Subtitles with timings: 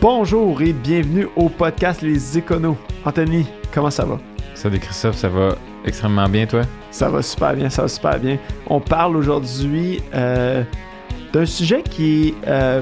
[0.00, 2.76] Bonjour et bienvenue au podcast Les Éconos.
[3.04, 4.18] Anthony, comment ça va?
[4.54, 6.62] Salut Christophe, ça va extrêmement bien toi?
[6.90, 8.38] Ça va super bien, ça va super bien.
[8.66, 10.62] On parle aujourd'hui euh,
[11.32, 12.80] d'un sujet qui euh,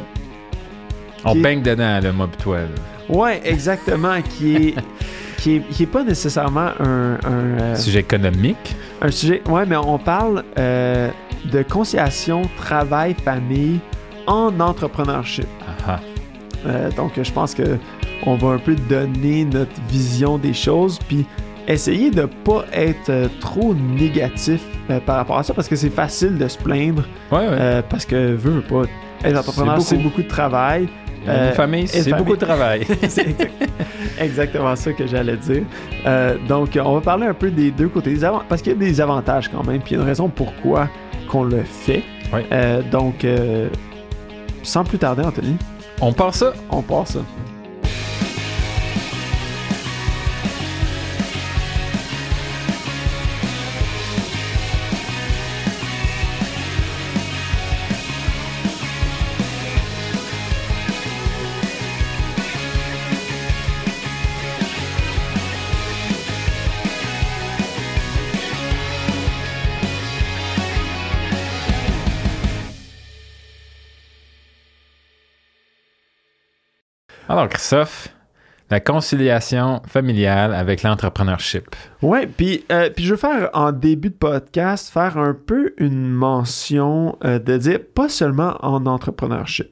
[1.24, 2.58] On Qui est- baigne dedans, moi pis toi.
[2.60, 2.66] là.
[3.16, 4.74] Ouais, exactement, qui est,
[5.38, 8.76] qui est, qui est pas nécessairement un, un, euh, Sujet économique.
[9.02, 9.42] un sujet.
[9.48, 11.10] Ouais, mais on parle euh,
[11.46, 13.80] de conciliation travail-famille
[14.26, 15.46] en entrepreneurship.
[16.66, 17.78] Euh, donc, je pense que
[18.26, 21.24] on va un peu donner notre vision des choses, puis
[21.68, 25.90] essayer de pas être euh, trop négatif euh, par rapport à ça, parce que c'est
[25.90, 27.46] facile de se plaindre, Ouais, ouais.
[27.50, 28.82] euh, parce que veut, veut pas.
[29.24, 30.08] Être entrepreneur, c'est beaucoup.
[30.08, 30.88] beaucoup de travail.
[31.26, 32.86] Une famille, c'est beaucoup de travail.
[33.08, 33.52] c'est exact-
[34.18, 35.62] exactement ça que j'allais dire.
[36.48, 38.14] Donc, on va parler un peu des deux côtés.
[38.14, 40.28] Des parce qu'il y a des avantages quand même, puis il y a une raison
[40.28, 40.88] pourquoi
[41.28, 42.02] qu'on le fait.
[42.32, 42.46] Ouais.
[42.90, 43.26] Donc,
[44.62, 45.56] sans plus tarder, Anthony,
[46.00, 46.52] On part ça?
[46.70, 47.20] on part ça.
[77.38, 78.08] Alors Christophe,
[78.68, 81.66] la conciliation familiale avec l'entrepreneurship.
[82.02, 87.38] Ouais, puis euh, veux faire en début de podcast faire un peu une mention euh,
[87.38, 89.70] de dire pas seulement en entrepreneurship,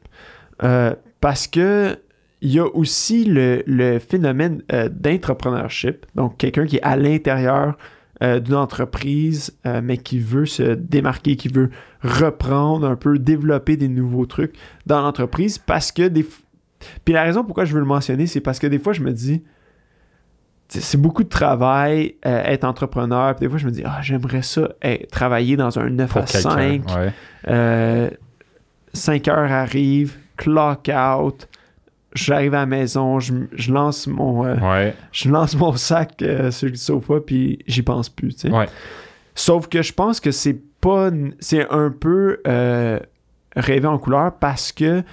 [0.62, 1.96] Euh, parce que
[2.40, 7.76] il y a aussi le, le phénomène d'entrepreneurship, donc quelqu'un qui est à l'intérieur
[8.22, 11.68] d'une entreprise, mais qui veut se démarquer, qui veut
[12.02, 14.54] reprendre un peu, développer des nouveaux trucs
[14.86, 16.40] dans l'entreprise, parce que des f-
[17.04, 19.12] puis la raison pourquoi je veux le mentionner, c'est parce que des fois je me
[19.12, 19.42] dis
[20.68, 23.34] c'est beaucoup de travail euh, être entrepreneur.
[23.36, 26.22] Puis des fois, je me dis, ah, j'aimerais ça eh, travailler dans un 9 Pour
[26.22, 26.50] à quelqu'un.
[26.50, 26.96] 5.
[26.96, 27.12] Ouais.
[27.48, 28.10] Euh,
[28.92, 31.46] 5 heures arrive, clock out.
[32.14, 34.94] J'arrive à la maison, je, je lance mon euh, Ouais.
[35.12, 36.14] je lance mon sac
[36.50, 38.34] sur le sofa puis j'y pense plus.
[38.34, 38.50] tu sais.
[38.50, 38.66] Ouais.
[39.34, 42.38] Sauf que je pense que c'est pas c'est un peu
[43.54, 45.04] rêver en couleur parce que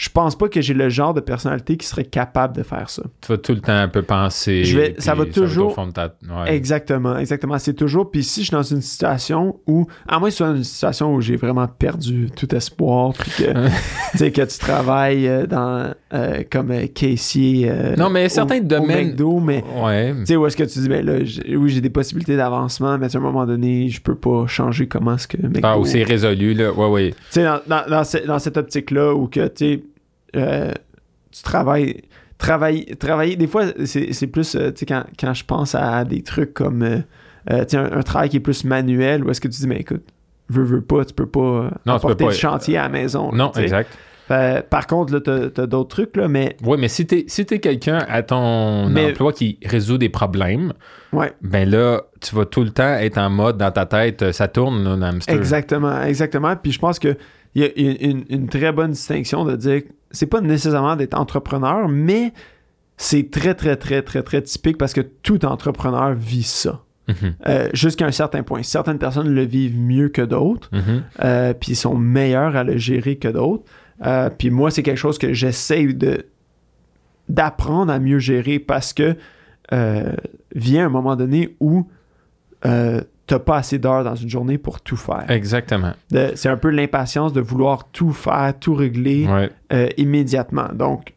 [0.00, 3.02] je pense pas que j'ai le genre de personnalité qui serait capable de faire ça.
[3.20, 4.64] Tu vas tout le temps un peu penser.
[4.64, 6.54] Je vais- ça va toujours- au ta- ouais.
[6.56, 7.58] Exactement, exactement.
[7.58, 8.10] C'est toujours.
[8.10, 11.14] Puis si je suis dans une situation où, à moins que ce soit une situation
[11.14, 13.52] où j'ai vraiment perdu tout espoir, puis que,
[14.12, 17.68] tu sais, que tu travailles euh, dans, euh, comme euh, caissier.
[17.70, 20.14] euh, Non, mais au- certains au domaines- McDo, mais Ouais.
[20.20, 21.18] tu sais, où est-ce que tu dis, ben là,
[21.58, 25.16] oui, j'ai des possibilités d'avancement, mais à un moment donné, je peux pas changer comment
[25.16, 25.60] est-ce que McDo.
[25.62, 26.72] Ah, où c'est résolu, là.
[26.72, 27.10] Ouais, ouais.
[27.10, 29.82] Tu sais, dans, dans, dans, ce- dans cette optique-là où que, tu sais,
[30.36, 30.72] euh,
[31.32, 32.02] tu travailles.
[32.38, 36.22] Travailler, travailler, des fois, c'est plus, euh, tu sais, quand, quand je pense à des
[36.22, 36.96] trucs comme, euh,
[37.50, 39.76] tu sais, un, un travail qui est plus manuel, où est-ce que tu dis, mais
[39.76, 40.02] écoute,
[40.48, 42.30] veux, veux pas, tu peux pas Non, peux apporter pas.
[42.30, 43.30] le chantier à la maison.
[43.30, 43.90] Non, exact.
[44.30, 47.44] Euh, par contre, là, t'as t'as d'autres trucs, là, mais, Oui, mais si t'es si
[47.44, 50.72] quelqu'un à ton Mais- emploi qui résout des problèmes,
[51.12, 54.48] ouais, ben là, tu vas tout le temps être en mode dans ta tête, ça
[54.48, 55.34] tourne, là, l'hamster.
[55.34, 56.56] exactement, exactement.
[56.56, 57.16] Puis je pense que
[57.54, 61.88] il y a une, très bonne distinction de dire, que c'est pas nécessairement d'être entrepreneur,
[61.88, 62.32] mais
[62.96, 66.82] c'est très, très, très, très, très typique parce que tout entrepreneur vit ça.
[67.08, 68.62] Mhm, Euh, jusqu'à un certain point.
[68.62, 71.02] Certaines personnes le vivent mieux que d'autres, mhm.
[71.24, 73.64] euh, puis sont meilleurs à le gérer que d'autres.
[74.06, 76.26] Euh, puis moi, c'est quelque chose que j'essaie de
[77.28, 79.16] d'apprendre à mieux gérer parce que
[80.54, 81.86] vient un moment donné où
[83.30, 85.24] t'as pas assez d'heures dans une journée pour tout faire.
[85.28, 85.92] Exactement.
[86.34, 89.50] C'est un peu l'impatience de vouloir tout faire, tout régler Ouais.
[89.72, 90.66] euh, immédiatement.
[90.74, 91.14] Donc,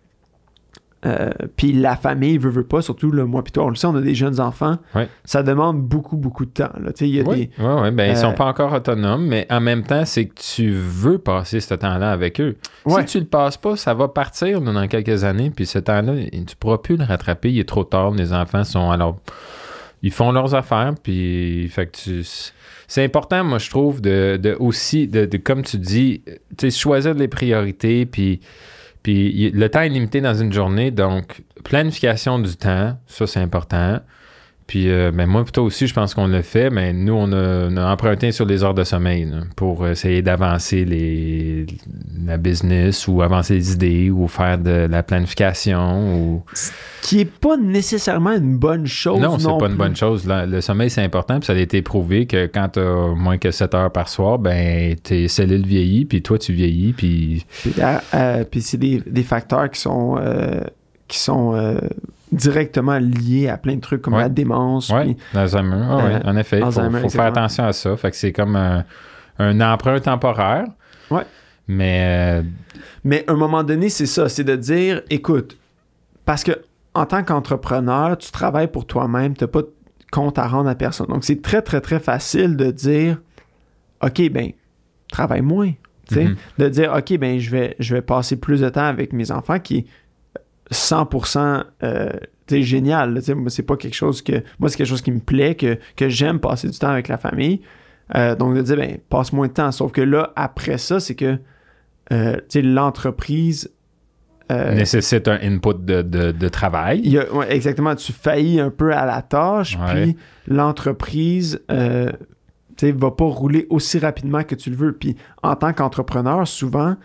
[1.06, 3.88] euh, puis la famille veut, veut pas, surtout le moi puis toi, on le sait,
[3.88, 4.78] on a des jeunes enfants.
[4.96, 5.09] Ouais.
[5.25, 6.69] Ça demande beaucoup, beaucoup de temps.
[6.79, 6.91] là.
[7.02, 9.59] Y a Oui, des, ouais, ouais, ben, ils euh, sont pas encore autonomes, mais en
[9.59, 12.56] même temps, c'est que tu veux passer ce temps-là avec eux.
[12.85, 13.02] Ouais.
[13.02, 16.55] Si tu le passes pas, ça va partir dans quelques années, puis ce temps-là, tu
[16.58, 17.52] pourras plus le rattraper.
[17.52, 18.11] Il est trop tard.
[18.11, 19.17] Les enfants sont alors.
[20.03, 22.23] Ils font leurs affaires, puis fait que tu.
[22.88, 26.22] C'est important, moi, je trouve, de, de aussi, de, comme tu dis,
[26.58, 28.41] tu choisir les priorités, puis,
[29.02, 34.02] puis le temps est limité dans une journée, donc planification du temps, ça c'est important.
[34.67, 37.67] Puis euh, ben moi, toi aussi, je pense qu'on l'a fait, mais nous, on a,
[37.69, 41.65] on a emprunté sur les heures de sommeil là, pour essayer d'avancer les
[42.25, 46.43] la business ou avancer les idées ou faire de la planification ou
[47.01, 49.19] Qui est pas nécessairement une bonne chose.
[49.19, 50.25] non, c'est pas une bonne chose.
[50.27, 53.51] Le sommeil, c'est important, puis ça a été prouvé que quand tu as moins que
[53.51, 57.97] 7 heures par soir, ben tes cellules vieillissent, puis toi, tu vieillis, puis Puis, euh,
[58.13, 60.61] euh, puis c'est des, des facteurs qui sont, euh,
[61.07, 61.77] qui sont euh,
[62.34, 64.22] directement liés à plein de trucs comme Ouais.
[64.22, 64.90] la démence.
[64.90, 67.96] Ouais, Euh, en effet, il faut, faire attention à ça.
[67.97, 68.84] Fait que c'est comme un,
[69.40, 70.66] un emprunt temporaire.
[71.09, 71.24] Ouais.
[71.68, 72.44] Mais euh,
[73.03, 75.58] Mais à un moment donné, c'est ça, c'est de dire, écoute,
[76.26, 76.52] parce que
[76.94, 79.72] en tant qu'entrepreneur, tu travailles pour toi-même, tu n'as pas de
[80.12, 81.08] compte à rendre à personne.
[81.08, 83.20] Donc, c'est très, très, très facile de dire,
[84.03, 84.52] OK, ben,
[85.12, 85.72] travaille moins.
[86.12, 86.35] Mhm.
[86.59, 89.59] De dire, OK, ben, je vais, je vais passer plus de temps avec mes enfants
[89.59, 89.88] qui
[90.71, 92.09] 100% euh,
[92.49, 93.19] génial.
[93.47, 94.43] c'est pas quelque chose que.
[94.59, 97.17] Moi, c'est quelque chose qui me plaît, que, que j'aime passer du temps avec la
[97.17, 97.61] famille.
[98.15, 99.71] Euh, donc, de dire, ben, passe moins de temps.
[99.71, 101.37] Sauf que là, après ça, c'est que
[102.11, 103.71] euh, l'entreprise.
[104.51, 107.01] euh, nécessite un input de, de- de travail.
[107.03, 110.17] il y a- ouais, exactement, tu faillis un peu à la tâche, puis
[110.47, 111.61] l'entreprise
[112.77, 114.91] sais, va pas rouler aussi rapidement que tu le veux.
[114.93, 116.95] Puis en tant qu'entrepreneur, souvent,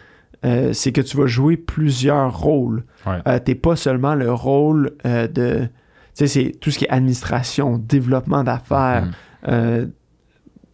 [0.44, 2.84] euh, c'est que tu vas jouer plusieurs rôles.
[3.06, 3.18] Ouais.
[3.26, 5.62] Euh, t'es pas seulement le rôle euh, de.
[5.62, 5.68] Tu
[6.14, 9.12] sais, c'est tout ce qui est administration, développement d'affaires, Mhm.
[9.48, 9.86] euh,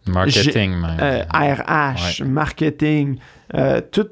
[0.07, 1.25] Marketing, même.
[1.33, 3.17] RH, marketing,
[3.91, 4.11] toute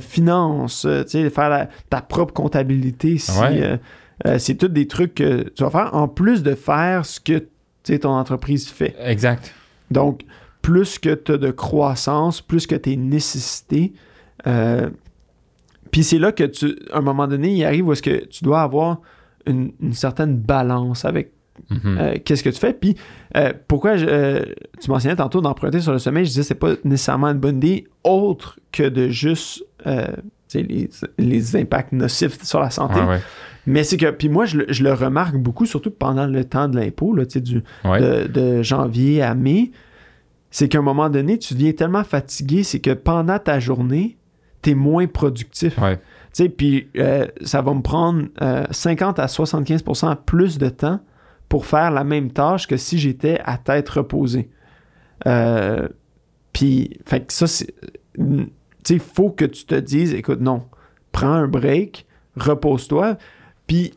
[0.00, 3.18] finance, tu sais, faire la- ta propre comptabilité.
[3.18, 3.80] Si, Ouais.
[4.38, 7.46] c'est tous des trucs que tu vas faire en plus de faire ce que tu
[7.94, 8.94] sais, ton entreprise fait.
[9.04, 9.52] Exact.
[9.90, 10.22] Donc,
[10.62, 13.92] plus que tu as de croissance, plus que tes nécessités.
[14.46, 14.88] Euh,
[15.90, 18.44] Puis c'est là que tu, à un moment donné, il arrive où est-ce que tu
[18.44, 19.00] dois avoir
[19.46, 21.32] une, une certaine balance avec
[21.68, 21.98] Mhm.
[22.00, 22.72] euh, qu'est-ce que tu fais.
[22.72, 22.96] Puis
[23.36, 24.42] euh, pourquoi je-
[24.80, 27.86] tu mentionnais tantôt d'emprunter sur le sommeil, je disais c'est pas nécessairement une bonne idée
[28.04, 29.62] autre que de juste
[30.54, 33.00] les, les impacts nocifs sur la santé.
[33.00, 33.20] Ouais, ouais.
[33.66, 36.68] Mais c'est que, puis moi, je, le- je le remarque beaucoup, surtout pendant le temps
[36.68, 38.28] de l'impôt, du, Ouais.
[38.28, 39.70] de janvier à mai,
[40.50, 44.16] c'est qu'à un moment donné, tu deviens tellement fatigué, c'est que pendant ta journée,
[44.62, 45.78] tu es moins productif.
[45.78, 45.96] Ouais.
[45.96, 51.00] Tu sais, puis euh, ça va me prendre euh, 50 à 75% plus de temps
[51.48, 54.48] pour faire la même tâche que si j'étais à tête reposée.
[55.26, 55.88] Euh,
[56.52, 57.74] puis, fait que ça, c'est.
[58.14, 58.50] Tu
[58.84, 60.64] sais, il faut que tu te dises, écoute, non,
[61.12, 62.06] prends un break,
[62.36, 63.16] repose-toi.
[63.66, 63.94] Puis,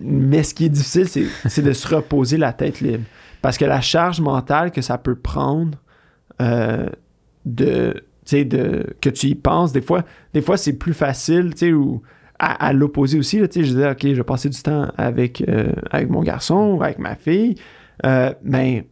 [0.00, 3.04] mais ce qui est difficile, c'est, c'est de se reposer la tête libre.
[3.42, 5.78] Parce que la charge mentale que ça peut prendre
[6.40, 6.88] euh,
[7.44, 12.02] de, de, que tu y penses, des fois, des fois c'est plus facile, ou
[12.38, 15.72] à, l'opposé aussi, là, je disais, OK, je vais passer du temps avec, euh,
[16.08, 17.54] mon garçon ou avec ma fille,
[18.04, 18.86] euh, mais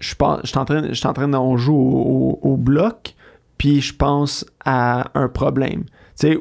[0.00, 3.14] je pense, je train, je suis en train d'en jouer au, bloc,
[3.56, 5.84] puis je pense à un problème,
[6.18, 6.36] tu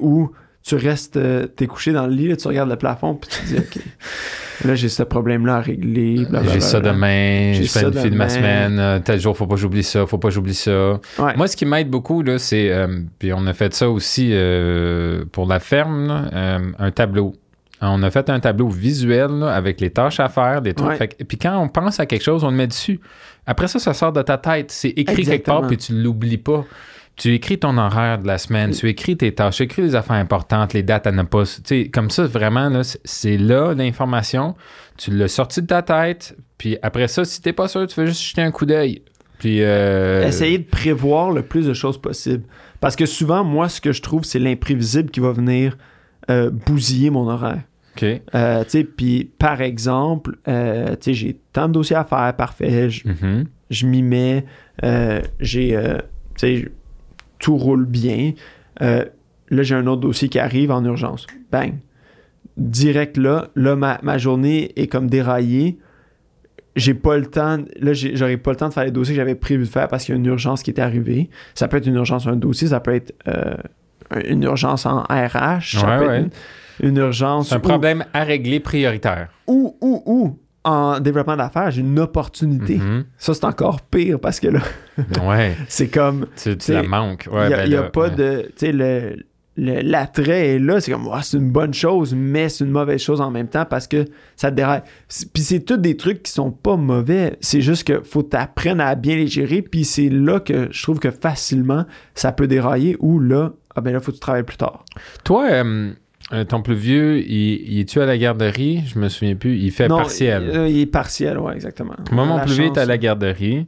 [0.67, 3.39] tu restes, euh, t'es couché dans le lit, là, tu regardes le plafond, puis tu
[3.39, 3.83] te dis, OK,
[4.65, 6.27] là, j'ai ce problème-là à régler.
[6.51, 8.35] J'ai ça demain, J'ai ça planifie de ma demain.
[8.35, 10.99] semaine, euh, tel jour, faut pas que j'oublie ça, faut pas que j'oublie ça.
[11.19, 11.37] Ouais.
[11.37, 15.23] Moi, ce qui m'aide beaucoup, là, c'est, euh, puis on a fait ça aussi euh,
[15.31, 17.33] pour la ferme, là, euh, un tableau.
[17.79, 20.99] On a fait un tableau visuel là, avec les tâches à faire, des trucs.
[20.99, 21.09] Ouais.
[21.27, 22.99] Puis quand on pense à quelque chose, on le met dessus.
[23.45, 24.71] Après ça, ça sort de ta tête.
[24.71, 26.65] C'est écrit quelque part, puis tu l'oublies pas.
[27.17, 30.17] Tu écris ton horaire de la semaine, tu écris tes tâches, tu écris les affaires
[30.17, 31.43] importantes, les dates à ne pas.
[31.45, 34.55] Tu sais, comme ça, vraiment, là, c'est- là l'information.
[34.97, 38.05] Tu l'as sorti de ta tête, puis après ça, si t'es pas sûr, tu fais
[38.05, 39.01] juste jeter un coup d'œil.
[39.39, 39.63] Puis.
[39.63, 42.43] euh, Essayer de prévoir le plus de choses possible.
[42.79, 45.75] Parce que souvent, moi, ce que je trouve, c'est l'imprévisible qui va venir
[46.29, 47.61] euh, bousiller mon horaire.
[47.95, 48.03] OK.
[48.35, 52.35] Euh, tu sais, puis par exemple, euh, tu sais, j'ai tant de dossiers à faire,
[52.35, 53.45] parfait, je, Mhm.
[53.71, 54.45] je m'y mets,
[54.83, 55.79] euh, j'ai,
[56.37, 56.69] tu sais,
[57.39, 58.33] tout roule bien.
[58.81, 59.05] Euh,
[59.49, 61.25] là, j'ai un autre dossier qui arrive en urgence.
[61.51, 61.75] Bang.
[62.57, 65.77] Direct là, là, ma, ma journée est comme déraillée.
[66.75, 69.35] J'ai pas le temps, là, j'aurais pas le temps de faire les dossiers que j'avais
[69.35, 71.29] prévu de faire parce qu'il y a une urgence qui est arrivée.
[71.55, 73.55] Ça peut être une urgence sur un dossier, ça peut être euh,
[74.25, 76.19] une urgence en RH, ça Ouais, peut ouais.
[76.21, 76.35] être
[76.81, 79.29] une, une urgence C'est un problème à régler prioritaire.
[79.47, 82.75] ou, ou, ou, en développement d'affaires, j'ai une opportunité.
[82.77, 83.05] Mhm.
[83.17, 84.59] Ça, c'est encore pire parce que là,
[85.25, 85.55] Ouais.
[85.67, 86.27] c'est comme.
[86.35, 87.27] Tu, tu la manques.
[87.31, 88.15] Il Ouais, n'y a, ben y a là, pas ouais.
[88.15, 88.41] de.
[88.47, 89.15] Tu sais, le,
[89.55, 90.79] l'attrait est là.
[90.81, 93.87] C'est comme, c'est une bonne chose, mais c'est une mauvaise chose en même temps parce
[93.87, 94.05] que
[94.35, 94.81] ça te déraille.
[95.33, 97.37] Puis c'est tous des trucs qui sont pas mauvais.
[97.41, 99.61] C'est juste que faut t'apprendre à bien les gérer.
[99.61, 103.93] Puis c'est là que je trouve que facilement ça peut dérailler ou là, ah ben
[103.93, 104.83] là, faut que tu travailles plus tard.
[105.23, 105.91] Toi, euh,
[106.49, 108.83] Ton plus vieux, il, il est-tu à la garderie?
[108.93, 109.57] Je me souviens plus.
[109.57, 110.49] Il fait Non, partiel.
[110.51, 111.95] Il, euh, il est partiel, ouais, exactement.
[112.11, 113.65] Moi, mon la plus vieux est à la garderie.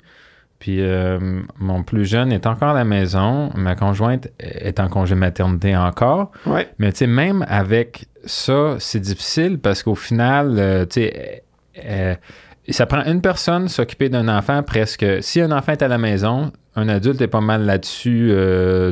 [0.59, 3.49] Puis euh, mon plus jeune est encore à la maison.
[3.55, 6.31] Ma conjointe est en congé maternité encore.
[6.45, 11.43] Ouais, Mais tu sais, même avec ça, c'est difficile parce qu'au final, euh, tu sais,
[11.85, 12.13] euh,
[12.67, 15.05] ça prend une personne s'occuper d'un enfant presque.
[15.21, 18.31] Si un enfant est à la maison, un adulte est pas mal là-dessus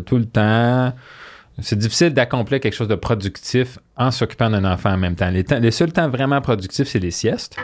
[0.06, 0.94] tout le temps.
[1.60, 5.32] C'est difficile d'accomplir quelque chose de productif en s'occupant d'un enfant en même temps.
[5.32, 7.58] Les, seuls temps vraiment productifs, c'est les siestes.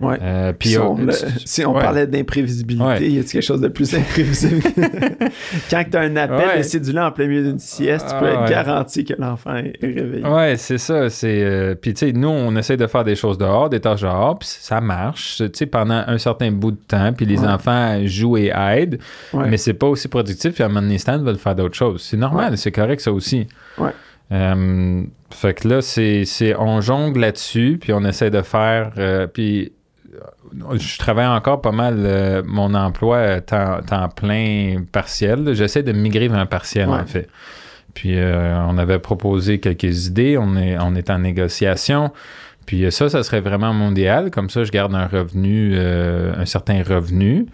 [0.00, 0.18] Ouais.
[0.22, 1.80] Euh, puis si euh, on, le- tu- si on ouais.
[1.82, 3.10] parlait d'imprévisibilité, Ouais.
[3.10, 4.62] y a quelque chose de plus imprévisible?
[5.70, 6.58] Quand tu as un appel Ouais.
[6.58, 9.74] de cédulaire en plein milieu d'une sieste, tu peux Ah, être garanti que l'enfant est
[9.82, 10.24] réveillé.
[10.26, 11.10] Ouais, c'est ça.
[11.10, 14.02] C'est euh, puis tu sais, nous on essaie de faire des choses dehors, des tâches
[14.02, 15.36] dehors, puis ça marche.
[15.38, 18.98] Tu sais, pendant un certain bout de temps, puis les enfants jouent et aident,
[19.34, 20.54] mais c'est pas aussi productif.
[20.54, 22.02] Puis à un moment donné, Stan veulent faire d'autres choses.
[22.02, 23.46] C'est normal, c'est correct ça aussi.
[23.78, 23.90] Ouais.
[24.32, 26.24] Euh, fait que là, c'est,
[26.58, 28.92] on jongle là-dessus, puis on essaie de faire.
[28.98, 29.72] euh, puis
[30.78, 35.54] je travaille encore pas mal euh, mon emploi temps, temps plein partiel.
[35.54, 36.98] J'essaie de migrer vers un partiel, Ouais.
[37.00, 37.28] en fait.
[37.94, 42.12] Puis euh, on avait proposé quelques idées, on est, on est en négociation.
[42.66, 44.30] Puis euh, ça, ça serait vraiment mondial.
[44.30, 47.46] Comme ça, je garde un revenu, euh, un certain revenu.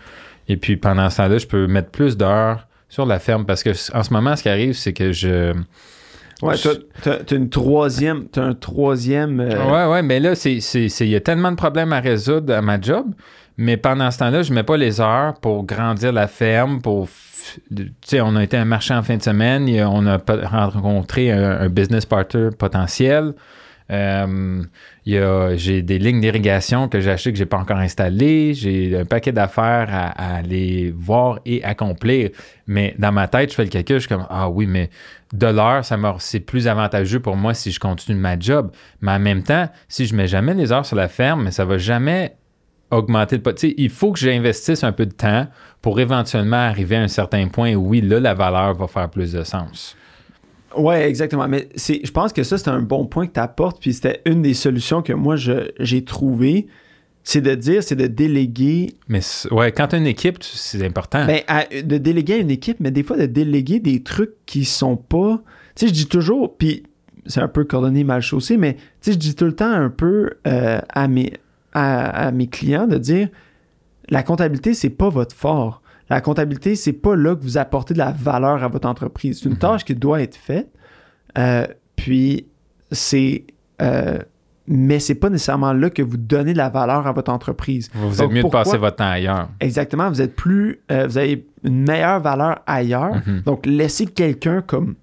[0.49, 3.71] Et puis pendant ce temps-là, je peux mettre plus d'heures sur la ferme parce que
[3.97, 5.55] en ce moment, ce qui arrive, c'est que je.
[6.43, 6.55] Ouais,
[7.03, 9.41] t'as, une troisième, t'as un troisième.
[9.41, 12.81] euh, Ouais, ouais, mais là, il y a tellement de problèmes à résoudre à ma
[12.81, 13.07] job,
[13.57, 17.09] mais pendant ce temps-là, je mets pas les heures pour grandir la ferme, pour...
[17.75, 21.31] Tu sais, on a été à un marché en fin de semaine, on a rencontré
[21.31, 23.33] un, un business partner potentiel.
[23.91, 24.65] Euh,
[25.05, 28.55] j'ai des lignes d'irrigation que j'ai achetées que j'ai pas encore installées.
[28.55, 32.31] J'ai un paquet d'affaires à, aller voir et accomplir.
[32.67, 34.91] Mais dans ma tête, je fais le calcul, je suis comme ah oui, mais
[35.33, 38.73] de l'heure, ça c'est plus avantageux pour moi si je continue ma job.
[39.01, 41.65] Mais en même temps, si je mets jamais les heures sur la ferme, mais ça
[41.65, 42.37] va jamais
[42.91, 43.61] augmenter le pot.
[43.63, 45.47] Il faut que j'investisse un peu de temps
[45.83, 49.33] pour éventuellement arriver à un certain point où oui, là, la valeur va faire plus
[49.33, 49.97] de sens.
[50.79, 51.47] Ouais, exactement.
[51.49, 53.81] Mais c'est, je pense que ça, c'est un bon point que tu apportes.
[53.81, 56.67] Puis c'était une des solutions que moi, je- j'ai trouvées.
[57.29, 58.91] C'est de dire, c'est de déléguer.
[59.09, 61.27] Mais ouais, quand tu as une équipe, tu- c'est important.
[61.27, 64.65] Ben, à- de déléguer à une équipe, mais des fois, de déléguer des trucs qui
[64.65, 65.43] sont pas.
[65.75, 66.85] Tu sais, je dis toujours, puis
[67.27, 69.91] c'est un peu coordonné mal chaussé, mais tu sais, je dis tout le temps un
[69.91, 71.33] peu euh, à, mes,
[71.73, 73.29] à, à mes clients de dire
[74.09, 75.83] la comptabilité, c'est pas votre fort.
[76.11, 79.39] La comptabilité, c'est pas là que vous apportez de la valeur à votre entreprise.
[79.41, 79.59] C'est une Mhm.
[79.59, 80.69] tâche qui doit être faite.
[81.39, 82.47] Euh, puis,
[82.93, 83.45] c'est.
[83.83, 84.19] euh,
[84.69, 87.89] mais c'est pas nécessairement là que vous donnez de la valeur à votre entreprise.
[87.95, 89.49] vous êtes mieux pourquoi- de passer votre temps ailleurs.
[89.61, 90.81] Exactement, vous êtes plus.
[90.91, 93.15] euh, vous avez une meilleure valeur ailleurs.
[93.27, 93.43] Mhm.
[93.45, 94.95] Donc, laissez quelqu'un comme,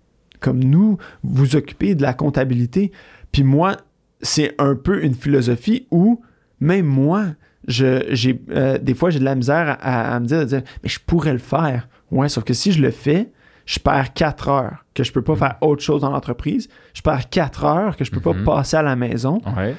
[0.41, 2.91] comme nous vous occuper de la comptabilité.
[3.31, 3.77] Puis moi,
[4.21, 6.21] c'est un peu une philosophie où,
[6.59, 7.27] même moi,
[7.67, 10.61] je, j'ai, euh, des fois, j'ai de la misère à, à me dire, de dire,
[10.83, 11.87] mais je pourrais le faire.
[12.11, 13.29] Ouais, sauf que si je le fais,
[13.65, 16.67] je perds quatre heures que je peux pas faire autre chose dans l'entreprise.
[16.93, 18.43] Je perds quatre heures que je peux Mhm.
[18.43, 19.41] pas passer à la maison.
[19.57, 19.75] Ouais.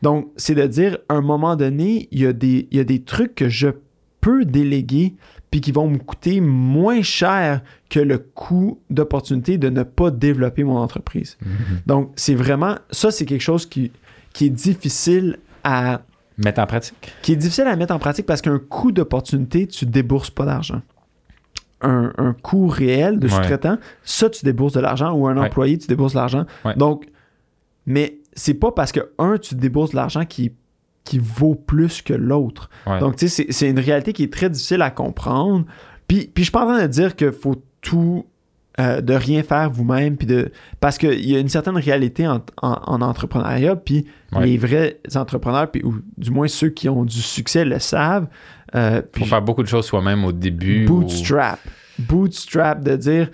[0.00, 2.84] Donc, c'est de dire, à un moment donné, il y, a des, il y a
[2.84, 3.68] des trucs que je
[4.20, 5.14] peux déléguer
[5.50, 10.64] puis qui vont me coûter moins cher que le coût d'opportunité de ne pas développer
[10.64, 11.36] mon entreprise.
[11.44, 11.50] Mhm.
[11.86, 13.92] Donc, c'est vraiment, ça, c'est quelque chose qui,
[14.32, 16.00] qui est difficile à,
[16.38, 17.12] Mettre en pratique?
[17.22, 20.80] qui est difficile à mettre en pratique parce qu'un coût d'opportunité, tu débourses pas d'argent.
[21.82, 23.32] Un, un coût réel de Ouais.
[23.34, 25.46] sous-traitant, ça, tu débourses de l'argent ou un Ouais.
[25.46, 26.44] employé, tu débourses de l'argent.
[26.64, 26.74] Ouais.
[26.76, 27.06] Donc,
[27.86, 30.52] mais c'est pas parce que un, tu débourses de l'argent qui,
[31.04, 32.70] qui vaut plus que l'autre.
[33.00, 35.64] Donc, tu sais, c'est- c'est une réalité qui est très difficile à comprendre.
[36.06, 38.24] Puis, puis je suis pas en train de dire qu'il faut tout,
[38.80, 40.50] euh, de rien faire vous-même, puis de
[40.80, 44.46] parce qu'il y a une certaine réalité en, en- en entrepreneuriat, puis Ouais.
[44.46, 48.28] les vrais entrepreneurs, puis, ou du moins ceux qui ont du succès le savent.
[48.74, 50.86] Euh, puis Faut faire beaucoup de choses soi-même au début.
[50.86, 51.58] ou- bootstrap.
[51.98, 53.30] Bootstrap, de dire,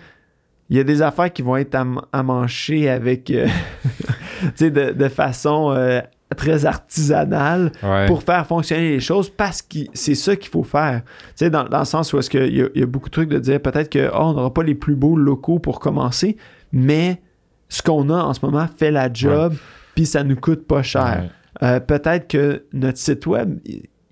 [0.70, 3.46] il y a des affaires qui vont être am- amanchées avec, euh,
[4.40, 6.00] tu sais, de, de façon euh,
[6.38, 8.06] très artisanale Ouais.
[8.06, 11.02] pour faire fonctionner les choses parce que c'est ça qu'il faut faire.
[11.04, 13.08] Tu sais, dans, dans le sens où est-ce qu'il y, a- il y a beaucoup
[13.08, 15.80] de trucs de dire peut-être que oh, on n'aura pas les plus beaux locaux pour
[15.80, 16.36] commencer,
[16.72, 17.20] mais
[17.68, 19.54] ce qu'on a en ce moment fait la job,
[19.94, 21.30] puis ça nous coûte pas cher.
[21.62, 23.58] Euh, peut-être que notre site web,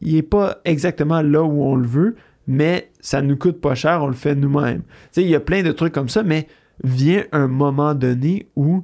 [0.02, 2.16] il n'est pas exactement là où on le veut,
[2.46, 4.82] mais ça nous coûte pas cher, on le fait nous-mêmes.
[4.82, 6.48] Tu sais, il y a plein de trucs comme ça, mais
[6.84, 8.82] vient un moment donné où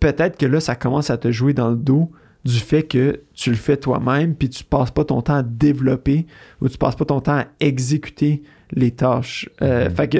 [0.00, 2.10] peut-être que là, ça commence à te jouer dans le dos
[2.44, 6.26] du fait que tu le fais toi-même, puis tu passes pas ton temps à développer
[6.60, 8.42] ou tu passes pas ton temps à exécuter
[8.72, 9.48] les tâches.
[9.62, 9.94] Euh, Mhm.
[9.96, 10.18] Fait que,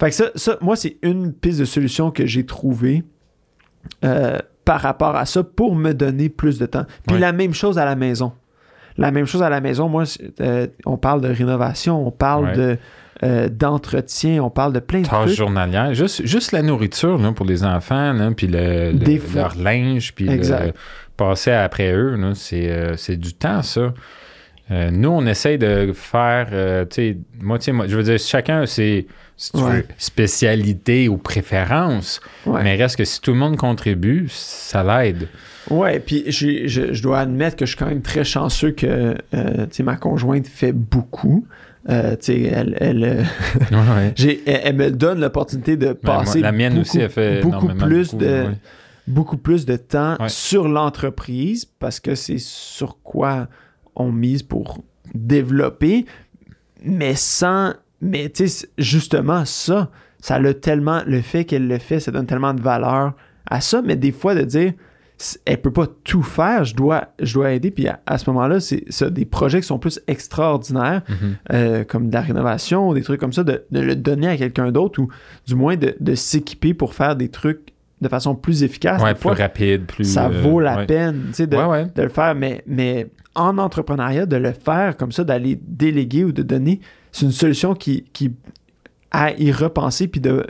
[0.00, 3.04] fait que ça, ça, moi, c'est une piste de solution que j'ai trouvée.
[4.04, 6.84] Euh, par rapport à ça pour me donner plus de temps.
[7.06, 7.20] Puis Ouais.
[7.20, 8.32] la même chose à la maison.
[8.98, 10.04] La même chose à la maison, moi,
[10.40, 12.56] euh, on parle de rénovation, on parle Ouais.
[12.56, 12.78] de
[13.22, 15.36] euh, d'entretien, on parle de plein de Tâches trucs.
[15.36, 15.92] journalières.
[15.94, 18.92] Juste, juste la nourriture là, pour les enfants, là, puis le,
[19.34, 20.72] leur linge, puis le-
[21.16, 23.92] passer après eux, c'est, euh, c'est du temps, ça.
[24.70, 28.04] Euh, nous, on essaye de faire, euh, tu sais, moi, tu sais, moi, je veux
[28.04, 29.84] dire, chacun a ses si Ouais.
[29.98, 32.62] spécialités ou préférences, Ouais.
[32.62, 35.28] mais reste que si tout le monde contribue, ça l'aide.
[35.70, 38.86] Ouais, puis je, je dois admettre que je suis quand même très chanceux que
[39.34, 41.46] euh, tu sais, ma conjointe fait beaucoup.
[41.88, 43.22] Euh, elle, elle, euh,
[43.70, 44.12] Ouais.
[44.14, 47.40] j'ai- elle, elle me donne l'opportunité de moi, passer la mienne beaucoup, aussi, elle fait
[47.40, 48.44] beaucoup plus beaucoup, de
[49.06, 50.28] beaucoup plus de temps Ouais.
[50.28, 53.48] sur l'entreprise parce que c'est sur quoi
[53.96, 54.78] on mise pour
[55.14, 56.04] développer,
[56.84, 61.98] mais sans, mais tu sais, justement ça, ça a tellement, le fait qu'elle le fait,
[61.98, 63.14] ça donne tellement de valeur
[63.50, 64.74] à ça, mais des fois de dire,
[65.44, 68.58] elle peut pas tout faire, je dois, je dois aider, puis à, à ce moment-là,
[68.60, 71.36] c'est des projets qui sont plus extraordinaires, Mhm.
[71.52, 74.70] euh, comme de la rénovation des trucs comme ça, de, de le donner à quelqu'un
[74.72, 75.08] d'autre ou
[75.46, 79.02] du moins de, de s'équiper pour faire des trucs de façon plus efficace.
[79.02, 80.04] Ouais, plus rapide, plus.
[80.04, 80.86] ça euh, vaut la ouais.
[80.86, 81.86] peine tu sais, de, ouais.
[81.94, 86.32] de le faire, mais, mais en entrepreneuriat, de le faire comme ça, d'aller déléguer ou
[86.32, 86.80] de donner,
[87.12, 88.32] c'est une solution qui, qui
[89.10, 90.46] à y repenser, puis de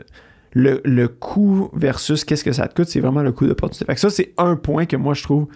[0.52, 3.84] le, le coût versus qu'est-ce que ça te coûte, c'est vraiment le coût d'opportunité.
[3.86, 5.46] Fait que ça, c'est un point que moi, je trouve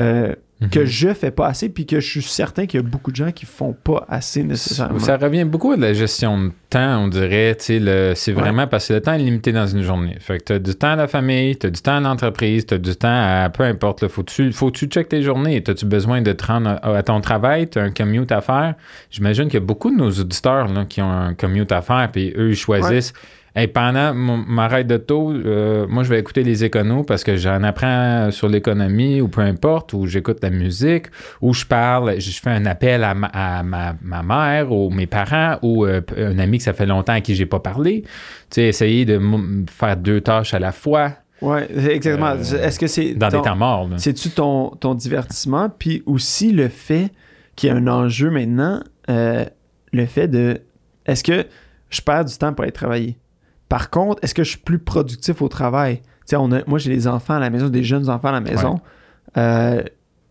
[0.00, 0.70] euh, Mhm.
[0.70, 3.16] que je fais pas assez, puis que je suis certain qu'il y a beaucoup de
[3.16, 4.98] gens qui font pas assez nécessairement.
[5.00, 7.54] Ça revient beaucoup à la gestion de temps, on dirait.
[7.58, 8.32] C'est Ouais.
[8.32, 10.16] vraiment parce que le temps est limité dans une journée.
[10.18, 12.64] Fait que tu as du temps à la famille, tu as du temps à l'entreprise,
[12.64, 13.08] tu as du temps
[13.44, 14.00] à peu importe.
[14.00, 14.08] là.
[14.08, 15.62] Faut-tu faut -tu check tes journées?
[15.68, 17.68] As-tu besoin de te rendre à, à ton travail?
[17.68, 18.76] Tu as un commute à faire?
[19.10, 22.08] J'imagine qu'il y a beaucoup de nos auditeurs là, qui ont un commute à faire,
[22.10, 23.12] puis eux, ils choisissent.
[23.58, 27.62] Hey, pendant ma ride d'auto, euh, moi, je vais écouter les éconos parce que j'en
[27.62, 31.06] apprends sur l'économie ou peu importe, ou j'écoute la musique,
[31.40, 35.06] ou je parle, je fais un appel à ma, à ma- ma mère ou mes
[35.06, 38.02] parents ou euh, un ami que ça fait longtemps à qui j'ai pas parlé.
[38.02, 38.08] Tu
[38.50, 39.18] sais, essayer de
[39.70, 42.26] faire deux tâches à la fois Ouais, exactement.
[42.26, 43.88] Euh, Est-ce que c'est dans ton- des temps morts.
[43.96, 45.70] C'est-tu ton, ton divertissement?
[45.70, 47.10] Puis aussi le fait
[47.54, 50.60] qu'il y a un enjeu maintenant, le fait de
[51.06, 51.46] est-ce que
[51.88, 53.16] je perds du temps pour aller travailler?
[53.68, 56.02] Par contre, est-ce que je suis plus productif au travail?
[56.34, 58.80] On a, moi, j'ai des enfants à la maison, des jeunes enfants à la maison.
[59.36, 59.82] Euh,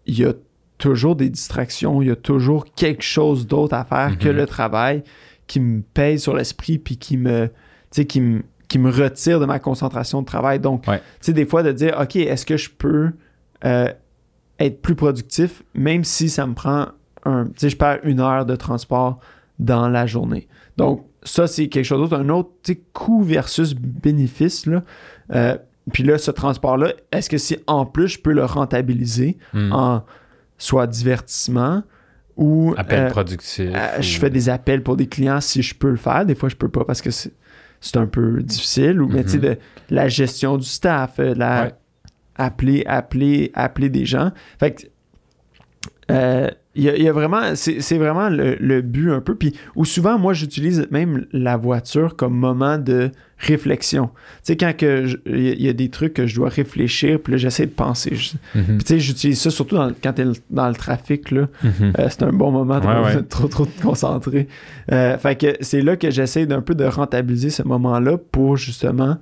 [0.08, 0.34] Il y a
[0.78, 4.36] toujours des distractions, il y a toujours quelque chose d'autre à faire que Mhm.
[4.36, 5.04] le travail
[5.48, 7.54] qui me pèse sur l'esprit puis qui me, tu
[7.92, 10.60] sais, qui me, qui me retire de ma concentration de travail.
[10.60, 11.00] Donc, Ouais.
[11.00, 13.12] tu sais, des fois, de dire, OK, est-ce que je peux
[13.64, 13.92] euh,
[14.60, 16.88] être plus productif, même si ça me prend
[17.26, 17.46] un.
[17.46, 19.20] Tu sais, je perds une heure de transport
[19.60, 20.48] dans la journée.
[20.78, 22.22] Donc, ça, c'est quelque chose d'autre.
[22.22, 22.50] Un autre,
[22.94, 24.84] coût versus bénéfice, là.
[25.34, 25.58] Euh,
[25.92, 29.72] puis là, ce transport-là, est-ce que si en plus je peux le rentabiliser Hmm.
[29.74, 30.04] en
[30.58, 31.84] soit divertissement
[32.38, 32.74] ou.
[32.78, 33.70] Appel euh, productif.
[33.76, 36.26] euh, je fais des appels pour des clients si je peux le faire.
[36.26, 37.34] Des fois, je peux pas parce que c'est
[37.82, 39.02] c'est un peu difficile.
[39.02, 39.44] Ou, mais tu sais, Mhm.
[39.44, 39.58] de
[39.90, 41.74] la gestion du staff, la, Ouais.
[42.36, 44.32] appeler, appeler, appeler des gens.
[44.60, 44.72] Fait
[46.10, 49.22] que, il y, a- il y a vraiment, c'est c'est vraiment le, le but un
[49.22, 49.36] peu.
[49.36, 54.08] Puis, ou souvent, moi, j'utilise même la voiture comme moment de réflexion.
[54.08, 57.32] Tu sais, quand que je- il y, a- des trucs que je dois réfléchir, puis
[57.32, 58.12] là, j'essaie de penser.
[58.56, 58.64] Mhm.
[58.64, 61.48] puis, tu sais, j'utilise ça surtout dans, le- quand t'es dans le trafic, là.
[61.64, 61.94] Mhm.
[62.00, 63.24] Euh, c'est un bon moment de Ouais, ouais.
[63.30, 64.48] trop trop te concentrer.
[64.92, 69.18] Euh, fait que c'est là que j'essaie d'un peu de rentabiliser ce moment-là pour justement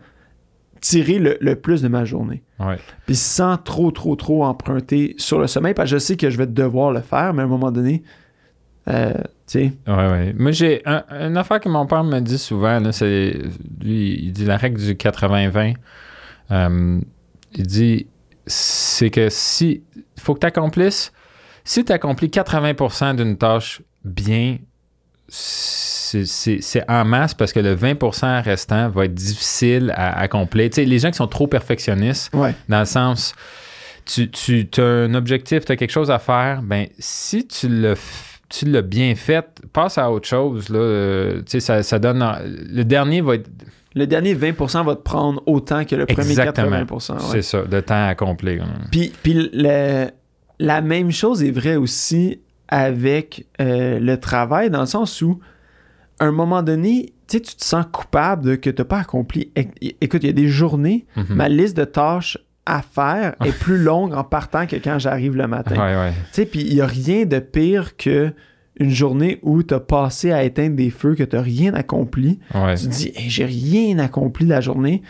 [0.83, 2.43] tirer le, le plus de ma journée.
[2.59, 2.77] Ouais.
[3.05, 6.37] Puis sans trop trop trop emprunter sur le sommeil, parce que je sais que je
[6.37, 8.03] vais devoir le faire, mais à un moment donné,
[8.89, 10.33] euh, tu sais, Ouais, ouais.
[10.37, 13.33] Moi, j'ai un, une affaire que mon père me dit souvent, c'est.
[13.81, 15.75] Lui, il dit la règle du 80-20.
[16.51, 16.99] Euh,
[17.53, 18.07] il dit
[18.45, 19.83] c'est que si.
[19.95, 21.13] Il faut que tu accomplisses.
[21.63, 24.57] Si tu accomplis 80% d'une tâche bien,
[25.29, 25.92] c'est
[26.25, 30.69] c'est- en masse parce que le 20% restant va être difficile à accomplir.
[30.69, 33.33] Tu sais, les gens qui sont trop perfectionnistes, ouais, dans le sens,
[34.05, 37.95] tu, tu as un objectif, tu as quelque chose à faire, ben si tu le
[38.49, 40.69] tu l'as bien fait, passe à autre chose.
[40.69, 42.23] Là, euh, tu sais, ça, ça donne.
[42.45, 43.49] Le dernier va être.
[43.95, 46.69] le dernier 20% va te prendre autant que le premier Exactement.
[46.85, 47.13] 80%.
[47.13, 47.19] ouais.
[47.31, 48.63] C'est ça, le temps à accomplir.
[48.91, 50.07] Puis, puis le-
[50.59, 55.39] la même chose est vraie aussi avec euh, le travail, dans le sens où,
[56.23, 59.51] à un moment donné, tu tu te sens coupable de que tu n'as pas accompli.
[60.01, 61.25] Écoute, il y a des journées, Mhm.
[61.29, 65.47] ma liste de tâches à faire est plus longue en partant que quand j'arrive le
[65.47, 65.75] matin.
[65.75, 66.11] Ouais, ouais.
[66.11, 68.33] Tu sais, puis il n'y a rien de pire que
[68.79, 72.39] une journée où tu as passé à éteindre des feux, que tu n'as rien accompli.
[72.55, 72.75] ouais.
[72.75, 75.01] Tu te dis, Hey, j'ai rien accompli la journée.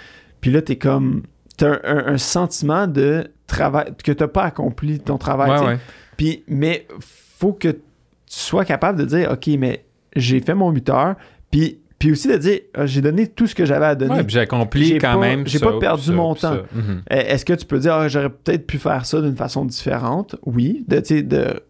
[0.42, 1.24] Puis là, tu es comme.
[1.58, 5.52] Tu as un, un- un sentiment de travailles, que t'as pas accompli ton travail.
[5.52, 5.78] Ouais, tu ouais.
[6.18, 7.80] Puis, mais faut que tu
[8.28, 11.16] sois capable de dire, OK, mais j'ai fait mon 8 heures,
[11.52, 14.16] puis, puis aussi de dire, Ah, j'ai donné tout ce que j'avais à donner.
[14.16, 15.48] Ouais, j'ai accompli quand pas- même.
[15.48, 16.58] j'ai pas perdu ça, mon temps.
[16.74, 17.04] Mhm.
[17.12, 20.36] Euh, Est-ce que tu peux dire, Ah, j'aurais peut-être pu faire ça d'une façon différente?
[20.46, 21.62] Oui, de, tu sais, de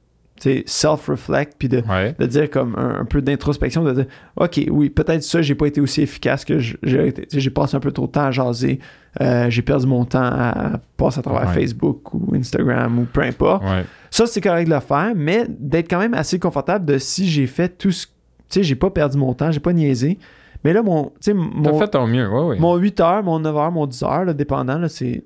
[0.66, 2.16] self-reflect, puis de, Ouais.
[2.20, 5.68] de dire comme un, un peu d'introspection, de dire, OK, oui, peut-être ça, j'ai pas
[5.68, 7.28] été aussi efficace que j'ai été.
[7.32, 8.80] J'ai passé un peu trop de temps à jaser,
[9.22, 11.54] euh, j'ai perdu mon temps à passer à travers Ouais.
[11.54, 13.64] Facebook ou Instagram ou peu importe.
[13.64, 13.86] Ouais.
[14.12, 17.48] Ça, c'est correct de le faire, mais d'être quand même assez confortable de si j'ai
[17.48, 18.08] fait tout ce.
[18.54, 20.18] Tu sais, j'ai pas perdu mon temps, j'ai pas niaisé.
[20.64, 21.12] Mais là, mon.
[21.34, 22.60] Mon, fait ton mieux, ouais, ouais.
[22.60, 25.24] mon 8 heures, mon 9 heures, mon 10 heures, là, dépendant, là, c'est.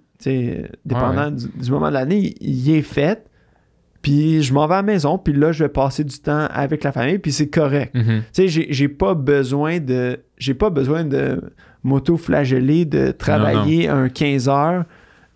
[0.86, 3.24] dépendant Du, du moment de l'année, il, il est fait.
[4.02, 6.84] Puis je m'en vais à la maison, puis là, je vais passer du temps avec
[6.84, 7.94] la famille, puis c'est correct.
[7.94, 8.22] Mhm.
[8.34, 10.20] Tu sais, j'ai- pas besoin de.
[10.38, 11.42] J'ai pas besoin de
[11.84, 14.86] m'auto-flageller, de travailler un 15 heures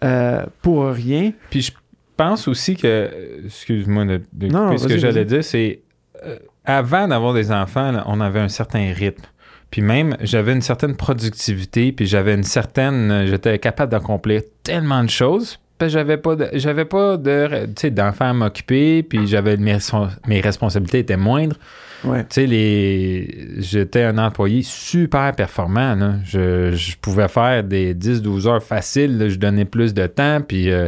[0.03, 1.33] euh, pour rien.
[1.49, 1.71] Puis je
[2.17, 3.09] pense aussi que,
[3.45, 5.81] excuse-moi de, de Non, couper ce que j'allais dire, c'est
[6.25, 9.23] euh, avant d'avoir des enfants, là, on avait un certain rythme.
[9.71, 15.03] Puis même, j'avais une certaine productivité, puis j'avais une certaine, euh, j'étais capable d'accomplir tellement
[15.03, 15.59] de choses.
[15.83, 20.99] J'avais pas de, j'avais pas de, d'enfants à m'occuper, puis j'avais mes, respons- mes responsabilités
[20.99, 21.55] étaient moindres.
[22.03, 22.19] Ouais.
[22.21, 23.47] Tu sais, les...
[23.59, 25.95] j'étais un employé super performant.
[25.95, 26.15] là.
[26.23, 29.17] Je, je pouvais faire des 10-12 heures faciles.
[29.17, 29.29] là.
[29.29, 30.87] Je donnais plus de temps, puis euh,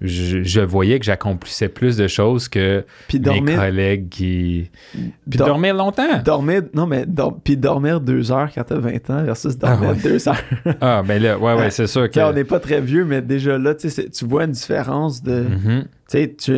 [0.00, 3.58] je, je voyais que j'accomplissais plus de choses que Puis mes dormir.
[3.58, 4.70] collègues qui...
[4.92, 6.22] Puis dor- dormir longtemps.
[6.24, 6.62] dormir.
[6.74, 9.98] Non, mais dor- puis dormir deux heures quand t'as 20 ans versus dormir Ah ouais.
[10.02, 10.40] deux heures.
[10.80, 12.34] Ah, ben là, ouais, ouais, c'est sûr Tu sais, on que...
[12.36, 15.42] n'est pas très vieux, mais déjà là, tu sais, tu vois une différence de.
[15.42, 15.82] Mhm.
[15.84, 16.56] Tu sais, tu,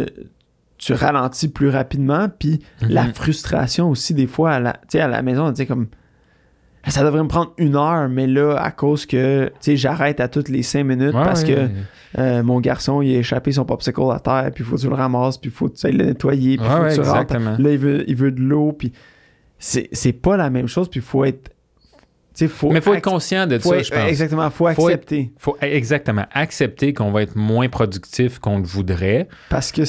[0.79, 3.15] tu ralentis plus rapidement, puis la Mhm.
[3.15, 5.87] frustration aussi, des fois, à la, tu sais, à la maison, on dit comme.
[6.89, 10.27] Ça devrait me prendre une heure, mais là, à cause que, tu sais, j'arrête à
[10.29, 11.55] toutes les cinq minutes Ouais, parce ouais.
[11.55, 14.81] que euh, mon garçon, il a échappé son popsicle à terre, puis il faut que
[14.81, 16.95] tu le ramasses, puis il faut que tu le nettoyer, puis il Ouais, faut que
[16.95, 17.21] tu rentres.
[17.35, 17.57] exactement.
[17.59, 18.93] Là, il veut, il veut de l'eau, puis
[19.59, 21.51] c'est c'est pas la même chose, puis il faut être.
[22.35, 22.71] Tu sais, faut.
[22.71, 24.09] Mais il faut être conscient de ça, être- je pense.
[24.09, 25.31] Exactement, faut Faut être- accepter.
[25.39, 29.29] faut exactement accepter qu'on va être moins productif qu'on le voudrait.
[29.51, 29.83] Parce que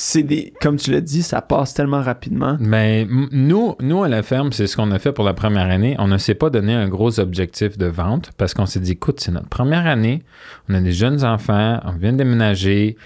[0.00, 0.52] c'est des.
[0.60, 2.56] Comme tu l'as dit, ça passe tellement rapidement.
[2.60, 5.96] Mais nous, nous, à la ferme, c'est ce qu'on a fait pour la première année.
[5.98, 9.18] On ne s'est pas donné un gros objectif de vente parce qu'on s'est dit, écoute,
[9.20, 10.22] c'est notre première année.
[10.68, 12.96] On a des jeunes enfants, on vient de déménager.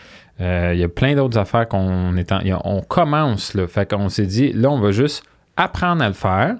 [0.42, 3.66] euh, Il y a plein d'autres affaires qu'on est en- On commence, là.
[3.66, 5.22] Fait qu'on s'est dit, là, on va juste
[5.57, 6.57] apprendre à le faire.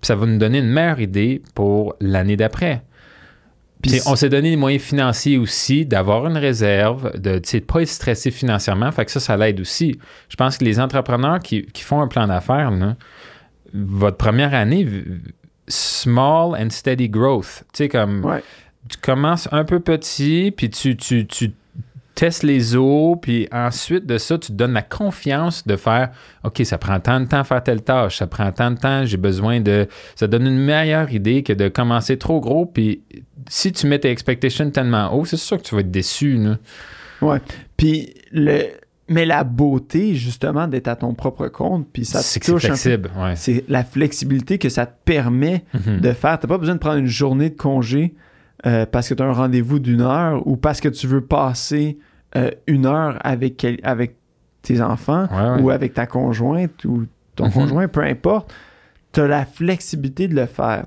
[0.00, 2.82] Puis ça va nous donner une meilleure idée pour l'année d'après.
[4.06, 8.30] On s'est donné les moyens financiers aussi d'avoir une réserve, de ne pas être stressé
[8.30, 8.90] financièrement.
[8.92, 9.98] Fait que ça, ça l'aide aussi.
[10.28, 12.72] Je pense que les entrepreneurs qui, qui font un plan d'affaires,
[13.72, 14.86] votre première année,
[15.68, 17.64] small and steady growth.
[17.72, 18.42] Tu sais, comme Ouais.
[18.88, 21.52] tu commences un peu petit, puis tu, tu, tu
[22.14, 26.10] testes les eaux, puis ensuite de ça, tu te donnes la confiance de faire
[26.44, 29.04] OK, ça prend tant de temps à faire telle tâche, ça prend tant de temps,
[29.04, 29.88] j'ai besoin de.
[30.14, 33.02] Ça donne une meilleure idée que de commencer trop gros, puis
[33.48, 36.34] si tu mets tes expectations tellement haut, c'est sûr que tu vas être déçu.
[36.36, 36.58] Là.
[37.22, 37.38] Ouais.
[37.76, 38.62] Puis le.
[39.10, 42.68] Mais la beauté, justement, d'être à ton propre compte, puis ça C'est te touche un
[42.70, 42.74] peu.
[42.76, 43.10] flexible.
[43.18, 43.36] Ouais.
[43.36, 46.00] C'est la flexibilité que ça te permet Mhm.
[46.00, 46.38] de faire.
[46.38, 48.14] T'as pas besoin de prendre une journée de congé
[48.64, 51.98] euh, parce que tu as un rendez-vous d'une heure ou parce que tu veux passer
[52.34, 54.16] euh, une heure avec, quel- avec
[54.62, 55.60] tes enfants Ouais, ouais.
[55.62, 57.04] ou avec ta conjointe ou
[57.36, 57.52] ton Mhm.
[57.52, 58.54] conjoint, peu importe.
[59.12, 60.86] Tu as la flexibilité de le faire.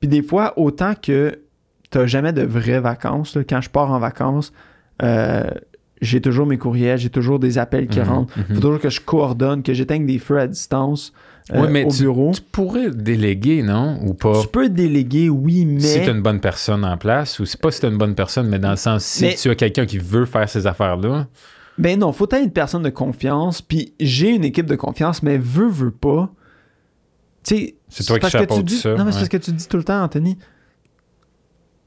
[0.00, 1.38] Puis des fois, autant que
[1.90, 4.52] tu jamais de vraies vacances, là, quand je pars en vacances,
[5.02, 5.44] euh,
[6.00, 8.38] j'ai toujours mes courriels, j'ai toujours des appels qui Mhm, rentrent.
[8.38, 8.44] mhm.
[8.50, 11.12] Il faut toujours que je coordonne, que j'éteigne des feux à distance
[11.54, 12.30] euh, mais au tu- bureau.
[12.34, 13.98] Tu pourrais déléguer, non?
[14.04, 14.42] Ou pas?
[14.42, 15.80] Tu peux déléguer, oui, mais.
[15.80, 18.48] Si tu une bonne personne en place, ou c'est pas si tu une bonne personne,
[18.48, 21.26] mais dans le sens, si Mais- tu as quelqu'un qui veut faire ces affaires-là,
[21.78, 25.38] Ben non, faut être une personne de confiance, puis j'ai une équipe de confiance, mais
[25.38, 26.28] veux, veux pas.
[27.44, 27.74] Tu sais.
[27.88, 29.20] C'est toi qui tu dis- ça, Non, mais c'est ouais.
[29.22, 30.36] parce que tu dis tout le temps, Anthony.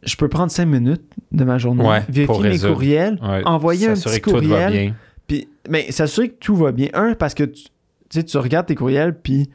[0.04, 3.94] Je peux prendre cinq minutes de ma journée, Ouais, vérifier mes courriels, ouais, envoyer un
[3.94, 4.94] petit courriel,
[5.28, 6.90] puis mais s'assurer que tout va bien.
[6.94, 7.70] Un, parce que tu, tu
[8.10, 9.50] sais, tu regardes tes courriels, puis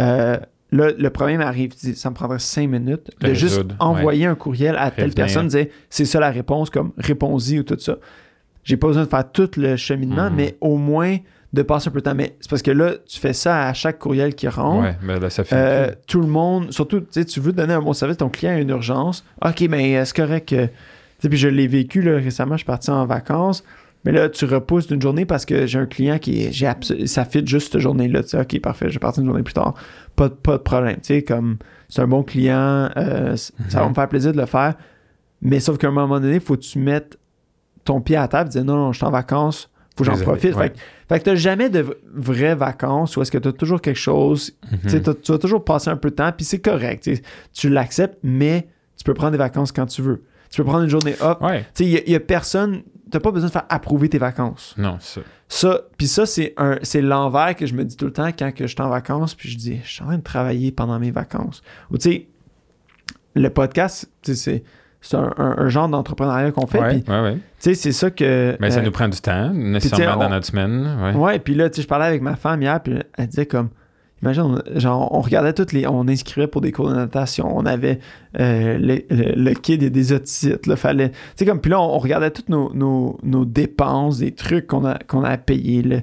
[0.00, 0.38] euh,
[0.70, 1.74] là, le problème arrive.
[1.74, 4.90] Tu dis, ça me prendrait cinq minutes de De juste résoudre, envoyer un courriel à
[4.90, 7.96] telle personne, dire c'est ça la réponse, comme réponds-y ou tout ça.
[8.64, 10.36] J'ai pas besoin de faire tout le cheminement, Mhm.
[10.36, 11.16] mais au moins
[11.52, 12.14] de passer un peu de temps.
[12.14, 14.82] Mais c'est parce que là, tu fais ça à chaque courriel qui rentre.
[14.82, 15.54] Ouais, mais là, ça fait.
[15.56, 18.52] Euh, tout le monde, surtout, tu sais, tu veux donner un bon service, ton client
[18.52, 19.24] a une urgence.
[19.44, 20.48] OK, mais euh, c'est correct.
[20.48, 20.72] que- tu
[21.20, 23.62] sais, puis je l'ai vécu là, récemment, je suis parti en vacances.
[24.04, 26.68] Mais là, tu repousses d'une journée parce que j'ai un client qui est, j'ai
[27.06, 28.22] ça fit juste cette journée-là.
[28.24, 29.74] Tu sais, OK, parfait, je vais partir une journée plus tard.
[30.16, 30.96] Pas, de- pas de problème.
[30.96, 33.90] Tu sais, comme c'est un bon client, euh, ça va Mhm.
[33.90, 34.74] me faire plaisir de le faire.
[35.40, 37.16] Mais sauf qu'à un moment donné, il faut que tu mettes
[37.84, 40.54] ton pied à table, dire non, non, je suis en vacances, faut que j'en profite.
[40.56, 40.62] ouais.
[40.64, 40.78] Fait, que-
[41.08, 45.02] fait que t'as jamais de vraies vacances ou est-ce que t'as toujours quelque chose, Mhm.
[45.22, 47.08] tu vas toujours passer un peu de temps, puis c'est correct,
[47.52, 50.22] tu l'acceptes, mais tu peux prendre des vacances quand tu veux.
[50.50, 51.38] Tu peux prendre une journée off.
[51.40, 51.60] Ouais.
[51.74, 54.74] Tu sais, il y, a- personne, t'as pas besoin de faire approuver tes vacances.
[54.76, 55.22] Non, ça.
[55.48, 58.52] Ça, puis ça, c'est un, c'est l'envers que je me dis tout le temps quand
[58.54, 60.98] que je suis en vacances, puis je dis, je suis en train de travailler pendant
[60.98, 61.62] mes vacances.
[61.90, 62.28] Ou tu sais,
[63.34, 64.64] le podcast, tu sais, c'est,
[65.02, 67.34] c'est un, un- un genre d'entrepreneuriat qu'on fait, ouais, puis ouais, ouais.
[67.34, 68.56] tu sais, c'est ça que...
[68.60, 70.88] Mais ça euh, nous prend du temps, nécessairement on- dans notre semaine.
[71.02, 71.12] Ouais.
[71.14, 73.68] Ouais, puis là, tu sais, je parlais avec ma femme hier, puis elle disait comme,
[74.22, 77.66] imagine, on, genre, on regardait toutes les, on inscrivait pour des cours de natation, on
[77.66, 77.98] avait
[78.38, 81.80] euh, le, le, le kid et des otites, là, fallait, tu sais, comme, puis là,
[81.80, 85.36] on, on regardait toutes nos, nos, nos dépenses, des trucs qu'on a, qu'on a à
[85.36, 86.00] payer, le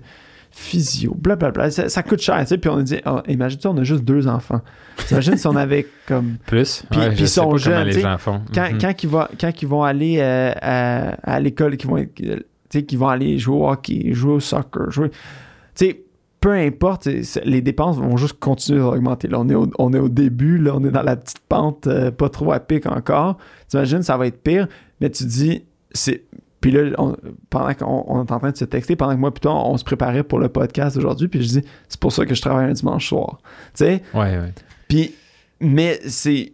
[0.52, 3.78] physio, blablabla, ça, ça coûte cher, tu sais, puis on a dit, oh, imagine, on
[3.78, 4.62] a juste deux enfants.
[5.08, 6.84] T'imagines si on avait comme Plus?
[6.90, 8.42] Puis- ouais, puis je ils sais sont pas jeunes, les gens font.
[8.54, 8.78] quand, Mhm.
[8.82, 12.44] quand, ils vont, quand ils vont aller euh, à, à l'école, qu'ils vont, être- tu
[12.72, 15.10] sais, qu'ils vont aller jouer au hockey, jouer au soccer, jouer.
[15.10, 16.02] Tu sais,
[16.42, 17.08] peu importe,
[17.44, 19.28] les dépenses vont juste continuer d'augmenter.
[19.28, 21.86] Là, on est, au, on est au début, là, on est dans la petite pente,
[21.88, 23.38] euh, pas trop à pic encore.
[23.68, 24.68] T'imagines, ça va être pire,
[25.02, 26.24] mais tu dis, c'est.
[26.62, 27.16] Puis là, on-
[27.50, 29.84] pendant qu'on on est en train de se texter, pendant que moi, plutôt, on, se
[29.84, 32.74] préparait pour le podcast aujourd'hui, puis je dis, c'est pour ça que je travaille un
[32.74, 33.40] dimanche soir.
[33.76, 34.54] Tu sais, Ouais, ouais.
[34.88, 35.16] puis,
[35.62, 36.54] mais c'est.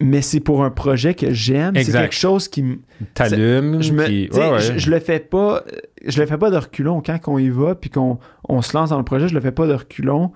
[0.00, 1.74] Mais c'est pour un projet que j'aime.
[1.74, 2.76] C'est quelque chose qui me.
[3.14, 3.82] T'allumes.
[3.82, 4.60] Je, me, puis- tu sais, ouais, ouais.
[4.60, 5.64] je, je le fais pas.
[6.06, 7.02] Je le fais pas de reculons.
[7.04, 9.50] Quand on y va, puis qu'on on se lance dans le projet, je le fais
[9.50, 10.30] pas de reculons.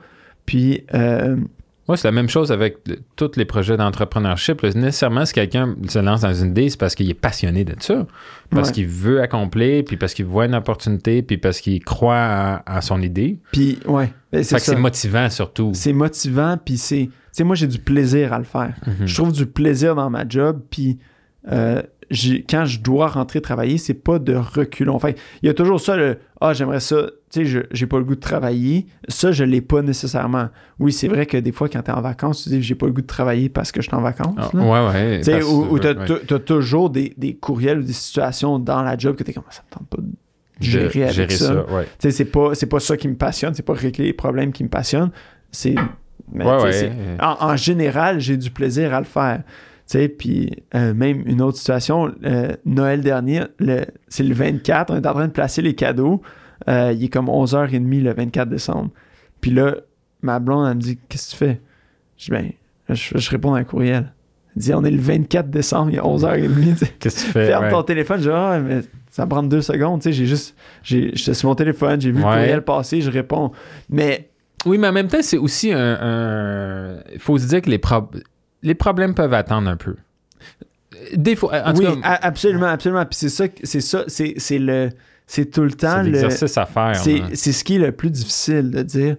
[0.46, 1.36] Puis, euh,
[1.88, 4.62] Moi, c'est la même chose avec le- tous les projets d'entrepreneurship.
[4.62, 8.06] Nécessairement, si quelqu'un se lance dans une idée, c'est parce qu'il est passionné de ça.
[8.50, 8.74] Parce Ouais.
[8.74, 12.80] qu'il veut accomplir, puis parce qu'il voit une opportunité, puis parce qu'il croit à, à
[12.82, 13.38] son idée.
[13.50, 14.12] puis ouais.
[14.32, 15.72] C'est c'est motivant surtout.
[15.74, 17.06] C'est motivant, puis c'est.
[17.06, 18.74] Tu sais, moi, j'ai du plaisir à le faire.
[18.86, 19.06] Mhm.
[19.06, 20.98] Je trouve du plaisir dans ma job, puis
[21.50, 21.82] euh,
[22.48, 24.94] quand je dois rentrer travailler, c'est pas de reculons.
[24.94, 25.10] Enfin,
[25.42, 26.96] il y a toujours ça, le Ah, j'aimerais ça,
[27.30, 28.86] tu sais, je- j'ai pas le goût de travailler.
[29.08, 30.48] Ça, je l'ai pas nécessairement.
[30.80, 32.92] Oui, c'est vrai que des fois, quand t'es en vacances, tu dis J'ai pas le
[32.92, 34.34] goût de travailler parce que je suis en vacances.
[34.36, 35.18] Ah, ouais, ouais.
[35.18, 36.40] Tu sais, ou, t'as, ouais.
[36.40, 39.76] toujours des, des courriels ou des situations dans la job que t'es comme ça me
[39.78, 40.08] tente pas de
[40.60, 41.54] gérer avec gérer ça.
[41.72, 41.84] ouais.
[41.84, 44.64] Tu sais, c'est pas, pas ça qui me passionne, c'est pas régler les problèmes qui
[44.64, 45.12] me passionnent.
[45.52, 45.76] C'est.
[46.34, 47.16] Ouais, ouais.
[47.20, 49.42] en général, j'ai du plaisir à le faire.
[49.88, 54.90] Tu sais, puis euh, même une autre situation, euh, Noël dernier, le- c'est le 24,
[54.92, 56.22] on est en train de placer les cadeaux.
[56.68, 58.90] Euh, il est comme 11h30 le 24 décembre.
[59.40, 59.74] Puis là,
[60.22, 61.60] ma blonde, elle me dit Qu'est-ce que tu fais?
[62.16, 62.52] Je dis Ben,
[62.88, 64.12] je, je réponds à un courriel.
[64.54, 66.48] Elle dit On est le 24 décembre, il est 11h30.
[66.54, 66.92] tu sais.
[67.00, 67.46] Qu'est-ce que tu fais?
[67.48, 67.70] Ferme ouais.
[67.70, 68.18] ton téléphone.
[68.18, 70.00] Je dis Ah, mais ça prend deux secondes.
[70.00, 70.54] Tu sais, j'ai juste.
[70.84, 73.50] J'étais sur mon téléphone, j'ai vu le courriel passer, je réponds.
[73.90, 74.30] Mais
[74.64, 75.98] Oui, mais en même temps, c'est aussi un.
[76.00, 78.22] un- Il faut se dire que les, prob-
[78.62, 79.96] les problèmes peuvent attendre un peu.
[81.14, 83.04] Des fois, en tout oui, cas, absolument, absolument.
[83.06, 84.90] Puis c'est ça, c'est ça, c'est c'est le,
[85.26, 86.94] c'est tout le temps c'est le, l'exercice à faire.
[86.96, 89.16] c'est c'est ce qui est le plus difficile de dire.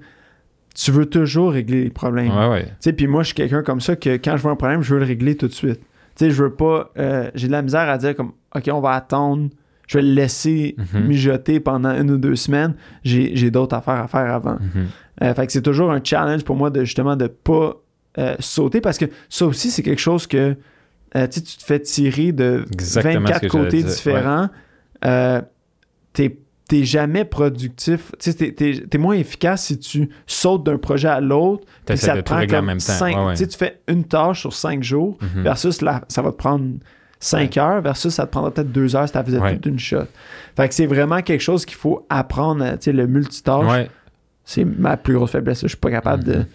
[0.76, 2.36] Tu veux toujours régler les problèmes.
[2.36, 2.64] Ouais, ouais.
[2.66, 4.82] Tu sais, puis moi, je suis quelqu'un comme ça que quand je vois un problème,
[4.82, 5.80] je veux le régler tout de suite.
[6.16, 6.92] Tu sais, je veux pas.
[6.98, 9.50] euh, J'ai de la misère à dire comme, OK, on va attendre.
[9.88, 11.06] Je vais le laisser Mhm.
[11.08, 12.74] mijoter pendant une ou deux semaines.
[13.04, 14.54] J'ai j'ai d'autres affaires à faire avant.
[14.60, 14.86] Mhm.
[15.22, 17.76] Euh, fait que c'est toujours un challenge pour moi de justement de pas
[18.18, 20.56] euh, sauter parce que ça aussi, c'est quelque chose que
[21.16, 24.50] euh, tu te fais tirer de Exactement ce 24 que j'allais côtés différents.
[25.06, 25.42] Euh,
[26.14, 26.38] t'es
[26.70, 28.12] t'es jamais productif.
[28.20, 31.66] Tu sais, t'es- t'es moins efficace si tu sautes d'un projet à l'autre.
[31.86, 32.94] puis ça te prend en comme même temps.
[32.94, 33.36] cinq- Ouais, ouais.
[33.36, 35.44] Tu fais une tâche sur cinq jours Mhm.
[35.44, 36.66] versus la- ça va te prendre
[37.20, 39.54] 5 heures versus ça te prendra peut-être 2 heures si tu faisais Ouais.
[39.58, 40.06] tout d'une shot.
[40.56, 42.64] Fait que c'est vraiment quelque chose qu'il faut apprendre.
[42.72, 43.90] Tu sais, le multitâche, Ouais.
[44.46, 45.62] c'est ma plus grosse faiblesse.
[45.64, 46.46] Je suis pas capable de.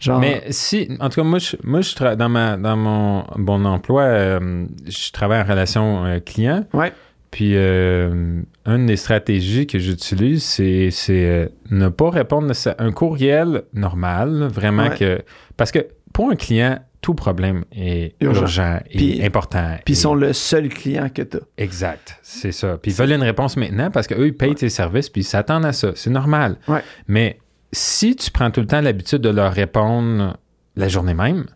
[0.00, 0.18] Genre.
[0.20, 3.64] Mais si, en tout cas, moi, je, moi, je tra- dans, ma, dans mon bon
[3.66, 6.64] emploi, euh, je travaille en relation euh, client.
[6.72, 6.92] Ouais.
[7.30, 13.62] Puis, euh, une des stratégies que j'utilise, c'est, c'est ne pas répondre à un courriel
[13.72, 14.96] normal, vraiment Ouais.
[14.98, 15.22] que.
[15.56, 18.40] Parce que pour un client, tout problème est Urgent.
[18.42, 19.76] urgent, et Puis- important.
[19.84, 21.40] Puis ils et- sont le seul client que tu as.
[21.56, 22.76] Exact, c'est ça.
[22.82, 25.64] Puis ils veulent une réponse maintenant parce qu'eux, ils payent tes services puis ils s'attendent
[25.64, 25.92] à ça.
[25.94, 26.56] C'est normal.
[26.68, 26.82] Ouais.
[27.08, 27.38] Mais
[27.72, 30.36] si tu prends tout le temps l'habitude de leur répondre
[30.76, 31.46] la journée même,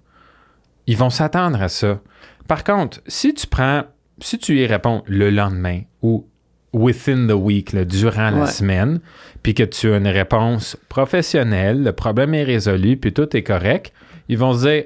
[0.87, 2.01] ils vont s'attendre à ça.
[2.47, 3.83] Par contre, si tu prends,
[4.21, 6.27] si tu y réponds le lendemain ou
[6.73, 9.01] within the week, là, durant la semaine,
[9.43, 13.93] puis que tu as une réponse professionnelle, le problème est résolu, puis tout est correct,
[14.29, 14.85] ils vont se dire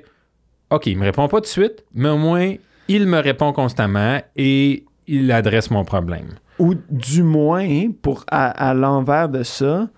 [0.71, 2.55] OK, il me répond pas tout de suite, mais au moins,
[2.88, 6.29] il me répond constamment et il adresse mon problème.
[6.59, 9.88] Ou du moins, pour à, à l'envers de ça,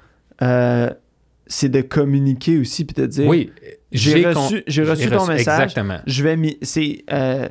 [0.42, 0.90] euh,
[1.52, 3.52] c'est de communiquer aussi puis de dire Oui,
[3.92, 5.64] j'ai reçu, j'ai reçu ton message.
[5.64, 5.98] Exactement.
[6.06, 7.48] Je vais mi- c'est euh,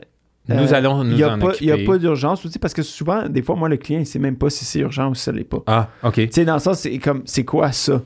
[0.48, 2.58] Nous euh, allons nous il y a en pas, Il n'y a pas d'urgence aussi
[2.60, 5.10] parce que souvent, des fois, moi, le client, il sait même pas si c'est urgent
[5.10, 5.62] ou si ça l'est pas.
[5.68, 6.14] Ah, OK.
[6.16, 8.00] Tu sais, dans le sens, c'est comme, c'est quoi ça?
[8.00, 8.06] Tu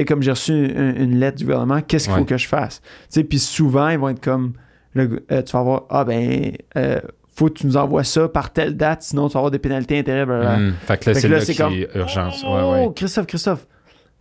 [0.00, 2.80] sais, comme j'ai reçu une, une lettre du gouvernement, qu'est-ce qu'il faut que je fasse?
[2.80, 4.54] Tu sais, puis souvent, ils vont être comme,
[4.94, 7.00] le- euh, tu vas avoir, ah ben, euh,
[7.36, 10.02] faut que tu nous envoies ça par telle date, sinon tu vas avoir des pénalités
[10.02, 10.56] blablabla.
[10.56, 10.72] Hmm.
[10.86, 12.42] Fait que là, c'est que là, là, c'est qui comme, urgence.
[12.46, 12.92] Oh, Ouais, ouais.
[12.96, 13.66] Christophe, Christophe,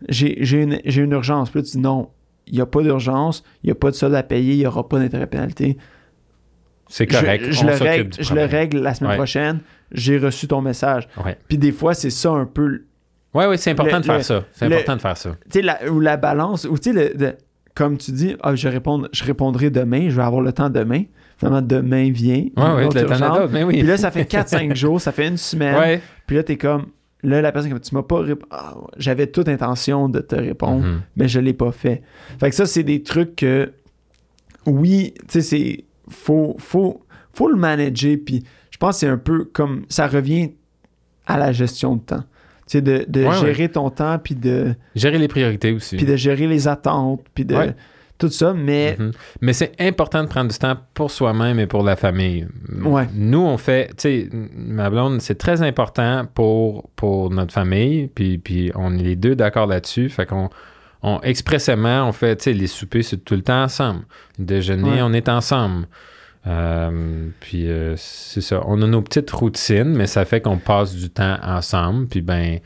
[0.10, 1.50] j'ai j'ai une, j'ai une urgence.
[1.50, 2.10] Puis là, tu dis non,
[2.48, 4.66] il n'y a pas d'urgence, il n'y a pas de solde à payer, il n'y
[4.68, 5.78] aura pas d'intérêt pénalité.
[6.90, 7.46] C'est correct.
[7.48, 9.18] Je, je on le, règle, du je le règle la semaine Ouais.
[9.18, 9.60] prochaine,
[9.92, 11.08] j'ai reçu ton message.
[11.26, 11.38] Ouais.
[11.48, 12.84] Puis des fois, c'est ça un peu
[13.34, 14.44] Ouais, ouais, c'est important Le- de faire le- ça.
[14.52, 15.32] C'est le- important de faire ça.
[15.50, 17.36] tu sais, la, ou la balance, ou tu sais, le-
[17.74, 21.04] comme tu dis, ah, je, réponds, je répondrai demain, je vais avoir le temps demain.
[21.38, 22.46] Finalement, demain vient.
[22.56, 23.80] Ouais, l'autre de temps mais oui.
[23.80, 26.00] Puis là, ça fait 4-5 jours, ça fait une semaine.
[26.28, 26.86] Puis là, t'es comme,
[27.24, 28.52] là, la personne, comme tu m'as pas répondu.
[28.98, 31.02] J'avais toute intention de te répondre, Mhm.
[31.16, 32.02] mais je l'ai pas fait.
[32.40, 33.72] Fait que ça, c'est des trucs que,
[34.66, 37.02] oui, tu sais, c'est, faut, faut,
[37.34, 38.18] faut le manager.
[38.26, 40.52] Puis je pense que c'est un peu comme, ça revient
[41.26, 42.24] à la gestion de temps.
[42.68, 45.98] Tu sais, de, de Ouais, gérer ton temps, puis de Gérer les priorités aussi.
[45.98, 47.76] puis de gérer les attentes, puis de Ouais.
[48.28, 49.12] Tout ça, mais Mhm.
[49.42, 52.48] Mais c'est important de prendre du temps pour soi-même et pour la famille.
[52.84, 53.08] Ouais.
[53.14, 58.38] Nous, on fait, tu sais, ma blonde, c'est très important pour, pour notre famille, puis,
[58.38, 60.10] puis on est les deux d'accord là-dessus.
[60.10, 60.50] Fait qu'on,
[61.02, 64.02] on, expressément, on fait, tu sais, les soupers, c'est tout le temps ensemble.
[64.40, 65.02] Le déjeuner, Ouais.
[65.02, 65.86] on est ensemble.
[66.46, 68.62] Euh, puis euh, c'est ça.
[68.66, 72.08] On a nos petites routines, mais ça fait qu'on passe du temps ensemble.
[72.08, 72.60] Puis ben,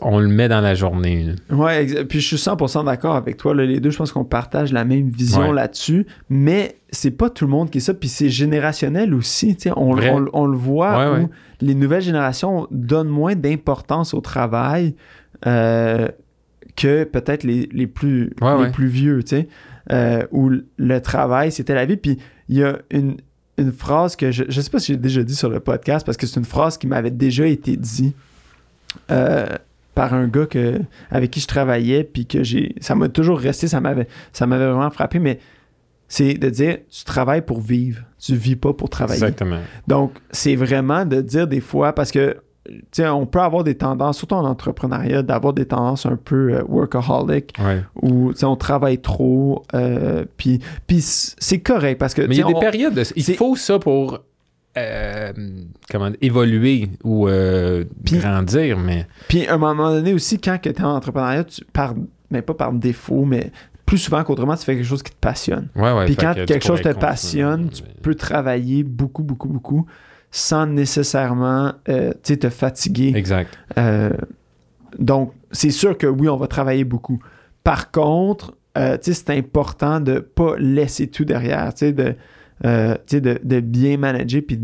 [0.00, 1.24] on le met dans la journée.
[1.50, 1.54] là.
[1.56, 3.54] ouais, exa- puis je suis 100% d'accord avec toi.
[3.54, 5.54] là, les deux, je pense qu'on partage la même vision Ouais.
[5.54, 9.56] là-dessus, mais c'est pas tout le monde qui est ça, puis c'est générationnel aussi.
[9.76, 11.28] On, on- on le voit Ouais, où ouais.
[11.60, 14.94] les nouvelles générations donnent moins d'importance au travail
[15.46, 16.08] euh,
[16.76, 19.48] que peut-être les, les plus, les vieux, tu sais,
[19.90, 21.96] euh, où le travail, c'était la vie.
[21.98, 22.16] Puis
[22.48, 23.16] il y a une,
[23.58, 26.16] une phrase que je, je sais pas si j'ai déjà dit sur le podcast, parce
[26.16, 28.14] que c'est une phrase qui m'avait déjà été dit
[29.10, 29.46] euh,
[29.94, 32.74] par un gars que, avec qui je travaillais, puis que j'ai.
[32.80, 35.38] Ça m'a toujours resté, ça m'avait, ça m'avait vraiment frappé, mais
[36.08, 39.22] c'est de dire tu travailles pour vivre, tu vis pas pour travailler.
[39.22, 39.58] Exactement.
[39.86, 43.74] Donc, c'est vraiment de dire des fois, parce que, tu sais, on peut avoir des
[43.74, 47.82] tendances, surtout en entrepreneuriat, d'avoir des tendances un peu euh, workaholic, Ouais.
[48.02, 50.60] où, tu sais, on travaille trop, euh, puis
[51.00, 52.94] c'est correct, parce que, Mais il y a des périodes.
[52.94, 54.20] de- Il c'est- faut ça pour
[54.78, 55.32] euh,
[55.90, 60.82] comment évoluer ou euh, grandir, mais Puis à un moment donné aussi, quand tu es
[60.82, 61.94] en entrepreneuriat, tu, par,
[62.30, 63.52] mais pas par défaut, mais
[63.84, 65.68] plus souvent qu'autrement, tu fais quelque chose qui te passionne.
[65.76, 66.06] ouais, ouais.
[66.06, 69.86] Puis quand que quelque chose te passionne, tu peux travailler beaucoup, beaucoup, beaucoup
[70.30, 73.12] sans nécessairement euh, te fatiguer.
[73.14, 73.54] Exact.
[74.98, 77.18] Donc, c'est sûr que oui, on va travailler beaucoup.
[77.62, 78.54] Par contre,
[79.02, 82.14] c'est important de pas laisser tout derrière, tu sais, de,
[82.64, 84.42] euh, de, de bien manager.
[84.46, 84.58] Puis,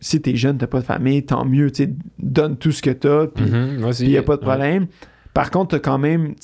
[0.00, 3.26] si t'es jeune, t'as pas de famille, tant mieux, tu donne tout ce que t'as,
[3.26, 4.46] puis Mhm, il n'y a pas de Ouais.
[4.46, 4.86] problème.
[5.34, 6.34] Par contre, t'as quand même,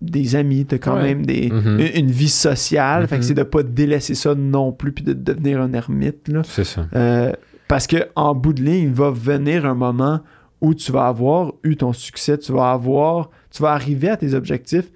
[0.00, 1.02] des amis, t'as quand Ouais.
[1.14, 1.78] même des, Mhm.
[1.80, 3.06] une, une vie sociale.
[3.06, 3.28] Fait que Mhm.
[3.28, 6.42] c'est de pas délaisser ça non plus, puis de devenir un ermite, là.
[6.44, 6.86] C'est ça.
[6.96, 7.32] Euh,
[7.68, 10.20] parce que en bout de ligne, il va venir un moment
[10.60, 14.34] où tu vas avoir eu ton succès, tu vas avoir, tu vas arriver à tes
[14.34, 14.90] objectifs.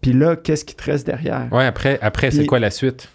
[0.00, 1.48] Puis là, qu'est-ce qui te reste derrière?
[1.52, 3.08] Ouais, après, après c'est quoi la suite?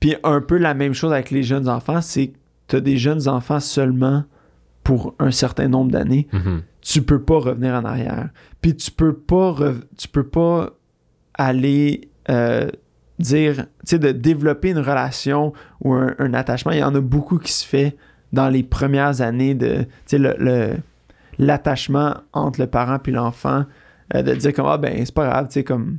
[0.00, 2.36] Puis un peu la même chose avec les jeunes enfants, c'est que
[2.68, 4.24] tu as des jeunes enfants seulement
[4.84, 6.28] pour un certain nombre d'années.
[6.32, 6.62] Mhm.
[6.82, 8.28] Tu peux pas revenir en arrière.
[8.60, 9.56] Puis tu peux pas,
[9.96, 10.70] tu peux pas
[11.34, 12.68] aller euh,
[13.18, 16.72] dire, tu sais, de développer une relation ou un, un attachement.
[16.72, 17.96] Il y en a beaucoup qui se fait
[18.32, 20.76] dans les premières années de, tu sais, le-
[21.38, 23.64] l'attachement entre le parent puis l'enfant,
[24.14, 25.98] euh, de dire comme, ah ben, c'est pas grave, tu sais, comme,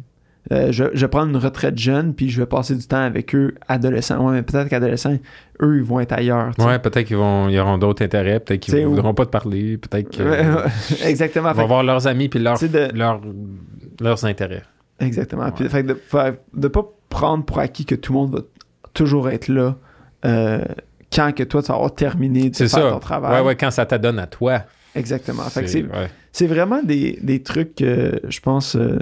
[0.52, 3.36] euh, je, je vais prendre une retraite jeune puis je vais passer du temps avec
[3.36, 4.26] eux adolescents.
[4.26, 5.18] Ouais, mais peut-être qu'adolescents,
[5.62, 6.56] eux, ils vont être ailleurs.
[6.56, 6.68] tu sais.
[6.68, 9.26] Ouais, peut-être qu'ils vont, ils auront d'autres intérêts, peut-être qu'ils T'sais, ne ou- voudront pas
[9.26, 10.26] te parler, peut-être qu'ils
[11.06, 11.50] exactement.
[11.50, 12.92] vont Fait que- voir leurs amis puis leurs, de-
[14.26, 14.64] intérêts.
[15.00, 15.46] Exactement.
[15.46, 15.52] Ouais.
[15.56, 15.98] Puis, fait que de,
[16.54, 18.42] de pas prendre pour acquis que tout le monde va
[18.94, 19.76] toujours être là
[20.26, 20.64] euh,
[21.14, 22.92] quand que toi, tu vas avoir terminé de faire ça.
[22.92, 23.42] ton travail.
[23.42, 24.62] Ouais, ouais, quand ça t'adonne à toi.
[24.96, 25.44] Exactement.
[25.50, 26.48] C'est- ouais.
[26.48, 28.76] vraiment des, des trucs que je pense...
[28.76, 28.98] euh,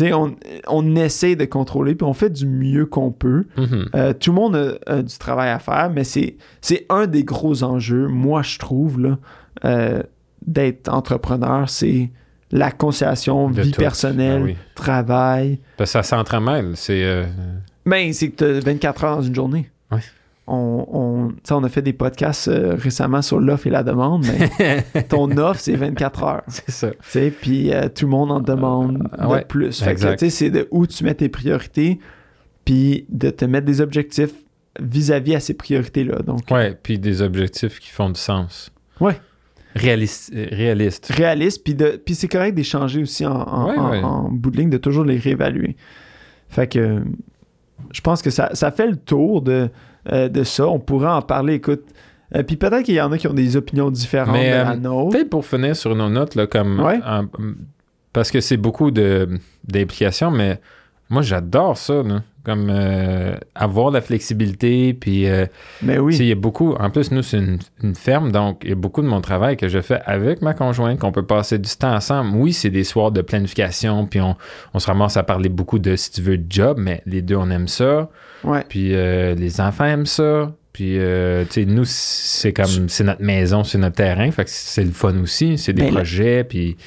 [0.00, 0.34] on,
[0.68, 3.44] on essaie de contrôler, puis on fait du mieux qu'on peut.
[3.56, 3.88] Mhm.
[3.94, 7.24] Euh, tout le monde a, a du travail à faire, mais c'est, c'est un des
[7.24, 9.18] gros enjeux, moi, je trouve, là,
[9.64, 10.02] euh,
[10.46, 12.10] d'être entrepreneur, c'est
[12.50, 13.80] la conciliation De vie tout.
[13.80, 14.56] personnelle, Ben oui.
[14.74, 16.72] travail, ça s'entremêle.
[16.74, 17.02] C'est.
[17.04, 17.24] euh,
[17.86, 19.70] Ben, c'est que tu as 24 heures dans une journée.
[19.90, 20.00] Ouais.
[20.48, 21.30] On,
[21.64, 25.76] a fait des podcasts euh, récemment sur l'offre et la demande, mais ton offre, c'est
[25.76, 26.42] 24 heures.
[26.48, 26.90] c'est ça.
[27.40, 29.82] Puis euh, tout le monde en demande Euh, de plus.
[29.82, 32.00] Fait que, c'est de où tu mets tes priorités,
[32.64, 34.32] puis de te mettre des objectifs
[34.80, 36.18] vis-à-vis à ces priorités-là.
[36.26, 38.72] Donc, Ouais, puis des objectifs qui font du sens.
[39.00, 39.18] Ouais.
[39.74, 40.32] Réaliste.
[40.34, 41.06] réaliste.
[41.14, 44.02] réaliste, puis de- puis c'est correct d'échanger aussi en, en, Ouais, en- ouais.
[44.02, 45.76] en bout de ligne, de toujours les réévaluer.
[46.48, 47.02] Fait que
[47.90, 49.70] je pense que ça, ça fait le tour de,
[50.10, 50.66] euh, de ça.
[50.66, 51.82] On pourrait en parler, écoute.
[52.34, 54.64] Euh, puis peut-être qu'il y en a qui ont des opinions différentes Mais, de euh,
[54.64, 55.10] la nôtre.
[55.10, 56.80] Peut-être pour finir sur nos notes, là, comme.
[56.80, 56.98] Ouais.
[57.06, 57.26] en-
[58.12, 60.60] parce que c'est beaucoup d'implications, mais
[61.10, 62.22] moi, j'adore ça, là.
[62.44, 65.28] Comme euh, avoir la flexibilité, puis.
[65.28, 65.46] euh,
[65.80, 66.72] Mais oui, il y a beaucoup.
[66.74, 69.56] En plus, nous, c'est une, une ferme, donc il y a beaucoup de mon travail
[69.56, 72.36] que je fais avec ma conjointe, qu'on peut passer du temps ensemble.
[72.36, 74.34] Oui, c'est des soirs de planification, puis on,
[74.74, 77.36] on se ramasse à parler beaucoup de, si tu veux, de job, mais les deux,
[77.36, 78.08] on aime ça.
[78.44, 78.64] Ouais.
[78.68, 80.54] Puis euh, les enfants aiment ça.
[80.72, 84.30] Puis, euh, tu sais, nous, c'est comme, c'est notre maison, c'est notre terrain.
[84.30, 85.58] Fait que c'est le fun aussi.
[85.58, 86.44] C'est des Ben, projets.
[86.44, 86.78] Puis,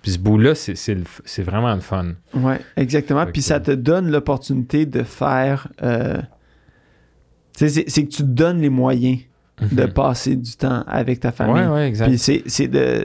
[0.00, 2.12] puis ce bout-là, c'est, vraiment le fun.
[2.32, 3.26] Ouais, exactement.
[3.26, 5.68] Fait Puis que- ça te donne l'opportunité de faire.
[5.82, 6.16] euh,
[7.58, 9.18] tu sais, c'est- que tu te donnes les moyens
[9.60, 9.92] de Mhm.
[9.92, 11.62] passer du temps avec ta famille.
[11.64, 12.08] Ouais, ouais, exact.
[12.08, 13.04] Puis c'est de.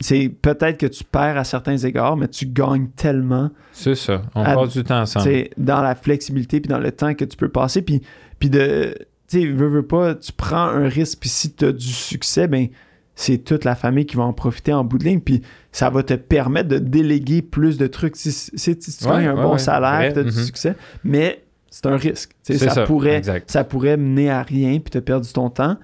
[0.00, 4.22] C'est peut-être que tu perds à certains égards, mais tu gagnes tellement C'est ça.
[4.34, 5.44] On à- passe du temps ensemble.
[5.56, 7.82] dans la flexibilité puis dans le temps que tu peux passer.
[7.82, 8.02] Puis,
[8.38, 8.94] puis de.
[9.28, 12.46] Tu sais, veux, veux pas, tu prends un risque, puis si tu as du succès,
[12.46, 12.68] ben
[13.16, 15.20] c'est toute la famille qui va en profiter en bout de ligne.
[15.20, 15.40] Puis
[15.72, 18.14] ça va te permettre de déléguer plus de trucs.
[18.16, 20.44] Si, si- si tu Ouais, gagnes un ouais, bon ouais, salaire, tu as du mhm.
[20.44, 22.32] succès, mais c'est un risque.
[22.42, 23.50] Ça, ça, pourrait, exact.
[23.50, 25.76] ça pourrait mener à rien puis te perdre ton temps.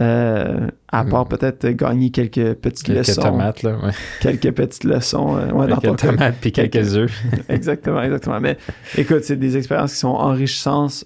[0.00, 1.28] Euh, à part Mm.
[1.28, 3.22] peut-être gagner quelques petites Quelques leçons.
[3.22, 3.76] tomates, là.
[3.82, 3.90] Ouais.
[4.20, 5.36] Quelques petites leçons.
[5.36, 7.12] euh, ouais, Quelques tomates puis quelques œufs.
[7.48, 8.40] exactement, exactement.
[8.40, 8.56] Mais
[8.96, 11.04] écoute, c'est des expériences qui sont enrichissantes,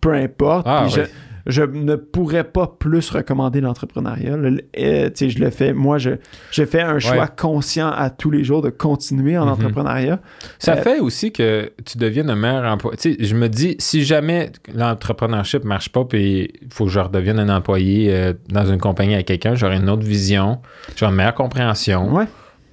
[0.00, 0.66] peu importe.
[0.68, 1.06] Ah, ouais.
[1.46, 4.36] Je, ne pourrais pas plus recommander l'entrepreneuriat.
[4.36, 5.72] Le- euh, je le fais.
[5.72, 6.10] Moi, je,
[6.50, 7.26] je fais un choix Ouais.
[7.36, 9.52] conscient à tous les jours de continuer en Mhm.
[9.52, 10.20] entrepreneuriat.
[10.58, 13.16] Ça Euh, fait aussi que tu deviennes un meilleur employé.
[13.20, 17.54] Je me dis, si jamais l'entrepreneurship marche pas, puis il faut que je redevienne un
[17.54, 20.60] employé euh, dans une compagnie avec quelqu'un, j'aurai une autre vision,
[20.96, 22.12] j'aurai une meilleure compréhension.
[22.14, 22.24] Ouais.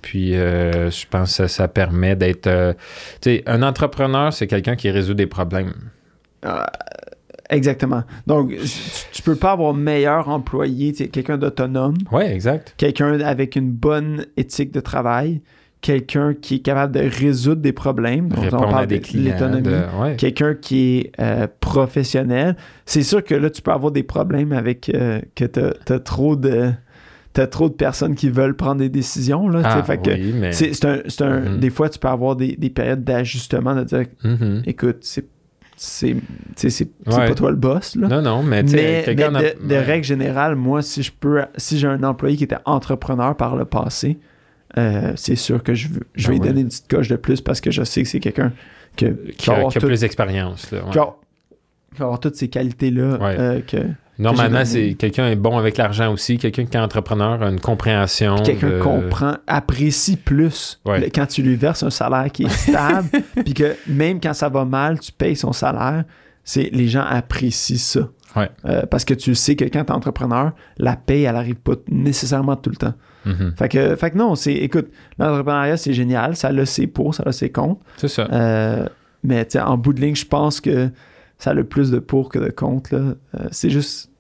[0.02, 2.48] Puis euh, je pense que ça, ça permet d'être.
[2.48, 2.74] euh,
[3.22, 5.74] tu sais, un entrepreneur, c'est quelqu'un qui résout des problèmes.
[6.44, 6.64] Euh,
[7.52, 8.04] exactement.
[8.26, 8.54] Donc,
[9.12, 12.74] tu, peux pas avoir meilleur employé, quelqu'un d'autonome, Oui, exact.
[12.78, 15.42] quelqu'un avec une bonne éthique de travail,
[15.82, 18.30] quelqu'un qui est capable de résoudre des problèmes.
[18.30, 19.34] Donc, on parle à des de clients.
[19.34, 19.62] l'autonomie.
[19.68, 20.16] de- ouais.
[20.16, 22.56] quelqu'un qui est euh, professionnel.
[22.86, 25.60] C'est sûr que là, tu peux avoir des problèmes avec euh, que tu
[25.94, 26.72] as, trop de
[27.34, 29.48] t'as trop de personnes qui veulent prendre des décisions.
[29.48, 29.62] Là.
[29.64, 30.52] Ah, fait que oui, mais.
[30.52, 31.60] c'est, un, un- Mhm.
[31.60, 34.64] Des fois, tu peux avoir des, des périodes d'ajustement, de dire Mhm.
[34.66, 35.26] écoute, c'est,
[35.84, 36.16] c'est,
[37.08, 37.28] Ouais.
[37.28, 37.96] pas toi le boss.
[37.96, 38.08] Là.
[38.08, 39.32] Non, non, mais Mais, mais quelqu'un.
[39.32, 43.36] de, de règle générale, moi, si je peux, si j'ai un employé qui était entrepreneur
[43.36, 44.20] par le passé,
[44.78, 47.42] euh, c'est sûr que je, je vais Ah lui donner une petite coche de plus
[47.42, 48.54] parce que je sais que c'est quelqu'un
[48.96, 49.06] que,
[49.38, 50.72] qui a, va avoir qui a tout- plus d'expérience.
[50.72, 50.92] là, ouais.
[50.92, 51.00] qui
[51.94, 53.36] qui va avoir toutes ces qualités-là Ouais.
[53.40, 53.78] euh, que
[54.22, 58.36] Normalement, c'est quelqu'un est bon avec l'argent aussi, quelqu'un qui est entrepreneur, a une compréhension.
[58.38, 61.00] quelqu'un de- comprend, apprécie plus Ouais.
[61.02, 63.10] le- quand tu lui verses un salaire qui est stable,
[63.44, 66.04] puis que même quand ça va mal, tu payes son salaire,
[66.44, 68.10] c'est les gens apprécient ça.
[68.36, 68.50] Ouais.
[68.66, 71.74] Euh, parce que tu sais que quand tu es entrepreneur, la paye, elle arrive pas
[71.90, 72.94] nécessairement tout le temps.
[73.26, 73.54] Mhm.
[73.58, 74.88] Fait que, fait que non, c'est, écoute,
[75.20, 77.82] l'entrepreneuriat, c'est génial, ça a ses pour, ça a ses contre.
[77.98, 78.28] C'est ça.
[78.32, 78.86] Euh,
[79.24, 80.90] mais en bout de ligne, je pense que
[81.38, 82.96] ça a le plus de pour que de contre.
[82.96, 83.00] là.
[83.36, 84.11] Euh, c'est juste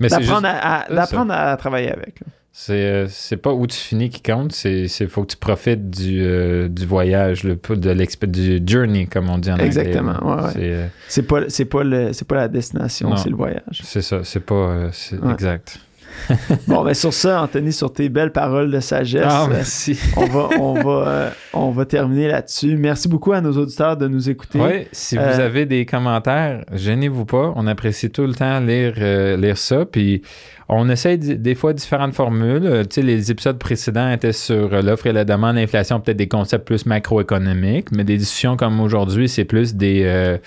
[0.00, 0.20] Mais juste.
[0.22, 2.20] d'apprendre, à, d'apprendre à travailler avec.
[2.58, 5.90] C'est, euh, c'est pas où tu finis qui compte, c'est c'est faut que tu profites
[5.90, 9.66] du, euh, du voyage, le, de l'exp- du journey, comme on dit en anglais.
[9.66, 10.50] Exactement, ouais, ouais.
[10.54, 13.16] C'est, euh, C'est pas, c'est pas, le, c'est pas la destination, Non.
[13.16, 13.82] c'est le voyage.
[13.84, 14.88] c'est ça, c'est pas.
[14.92, 15.32] c'est Ouais.
[15.34, 15.78] exact.
[16.66, 19.98] Bon, ben sur ça, Anthony, sur tes belles paroles de sagesse, Ah, merci.
[20.16, 22.76] on, va, on, va, euh, on va terminer là-dessus.
[22.76, 24.58] Merci beaucoup à nos auditeurs de nous écouter.
[24.60, 27.52] Oui, si vous Euh, avez des commentaires, gênez-vous pas.
[27.56, 29.84] On apprécie tout le temps lire, euh, lire ça.
[29.86, 30.22] Puis
[30.68, 32.66] on essaye des fois différentes formules.
[32.66, 36.16] Euh, Tu sais, les épisodes précédents étaient sur euh, l'offre et la demande, l'inflation, peut-être
[36.16, 37.92] des concepts plus macroéconomiques.
[37.92, 40.02] Mais des discussions comme aujourd'hui, c'est plus des.
[40.04, 40.38] euh,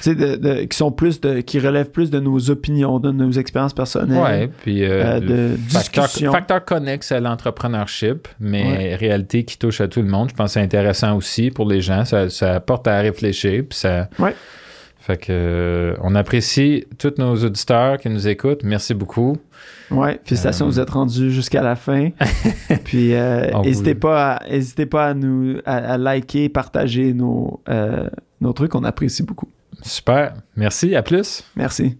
[0.00, 3.10] Tu sais, de- de- qui sont plus de, qui relèvent plus de nos opinions, de
[3.10, 4.22] nos expériences personnelles.
[4.22, 4.84] ouais, puis.
[4.84, 6.30] euh, euh, de Facteur, discussion.
[6.32, 10.30] facteur connexe à l'entrepreneurship, mais réalité qui touche à tout le monde.
[10.30, 12.04] Je pense que c'est intéressant aussi pour les gens.
[12.04, 13.64] Ça, ça porte à réfléchir.
[13.68, 14.34] Puis ça, Ouais.
[15.06, 18.62] Fait que euh, on apprécie tous nos auditeurs qui nous écoutent.
[18.64, 19.36] Merci beaucoup.
[19.90, 22.08] Ouais, félicitations, Euh, vous êtes rendus jusqu'à la fin.
[22.84, 28.08] Puis euh, n'hésitez pas, à, n'hésitez pas à nous à, à liker, partager nos, euh,
[28.40, 29.48] nos trucs, on apprécie beaucoup.
[29.82, 30.36] Super.
[30.56, 30.96] Merci.
[30.96, 31.44] À plus.
[31.54, 31.98] Merci.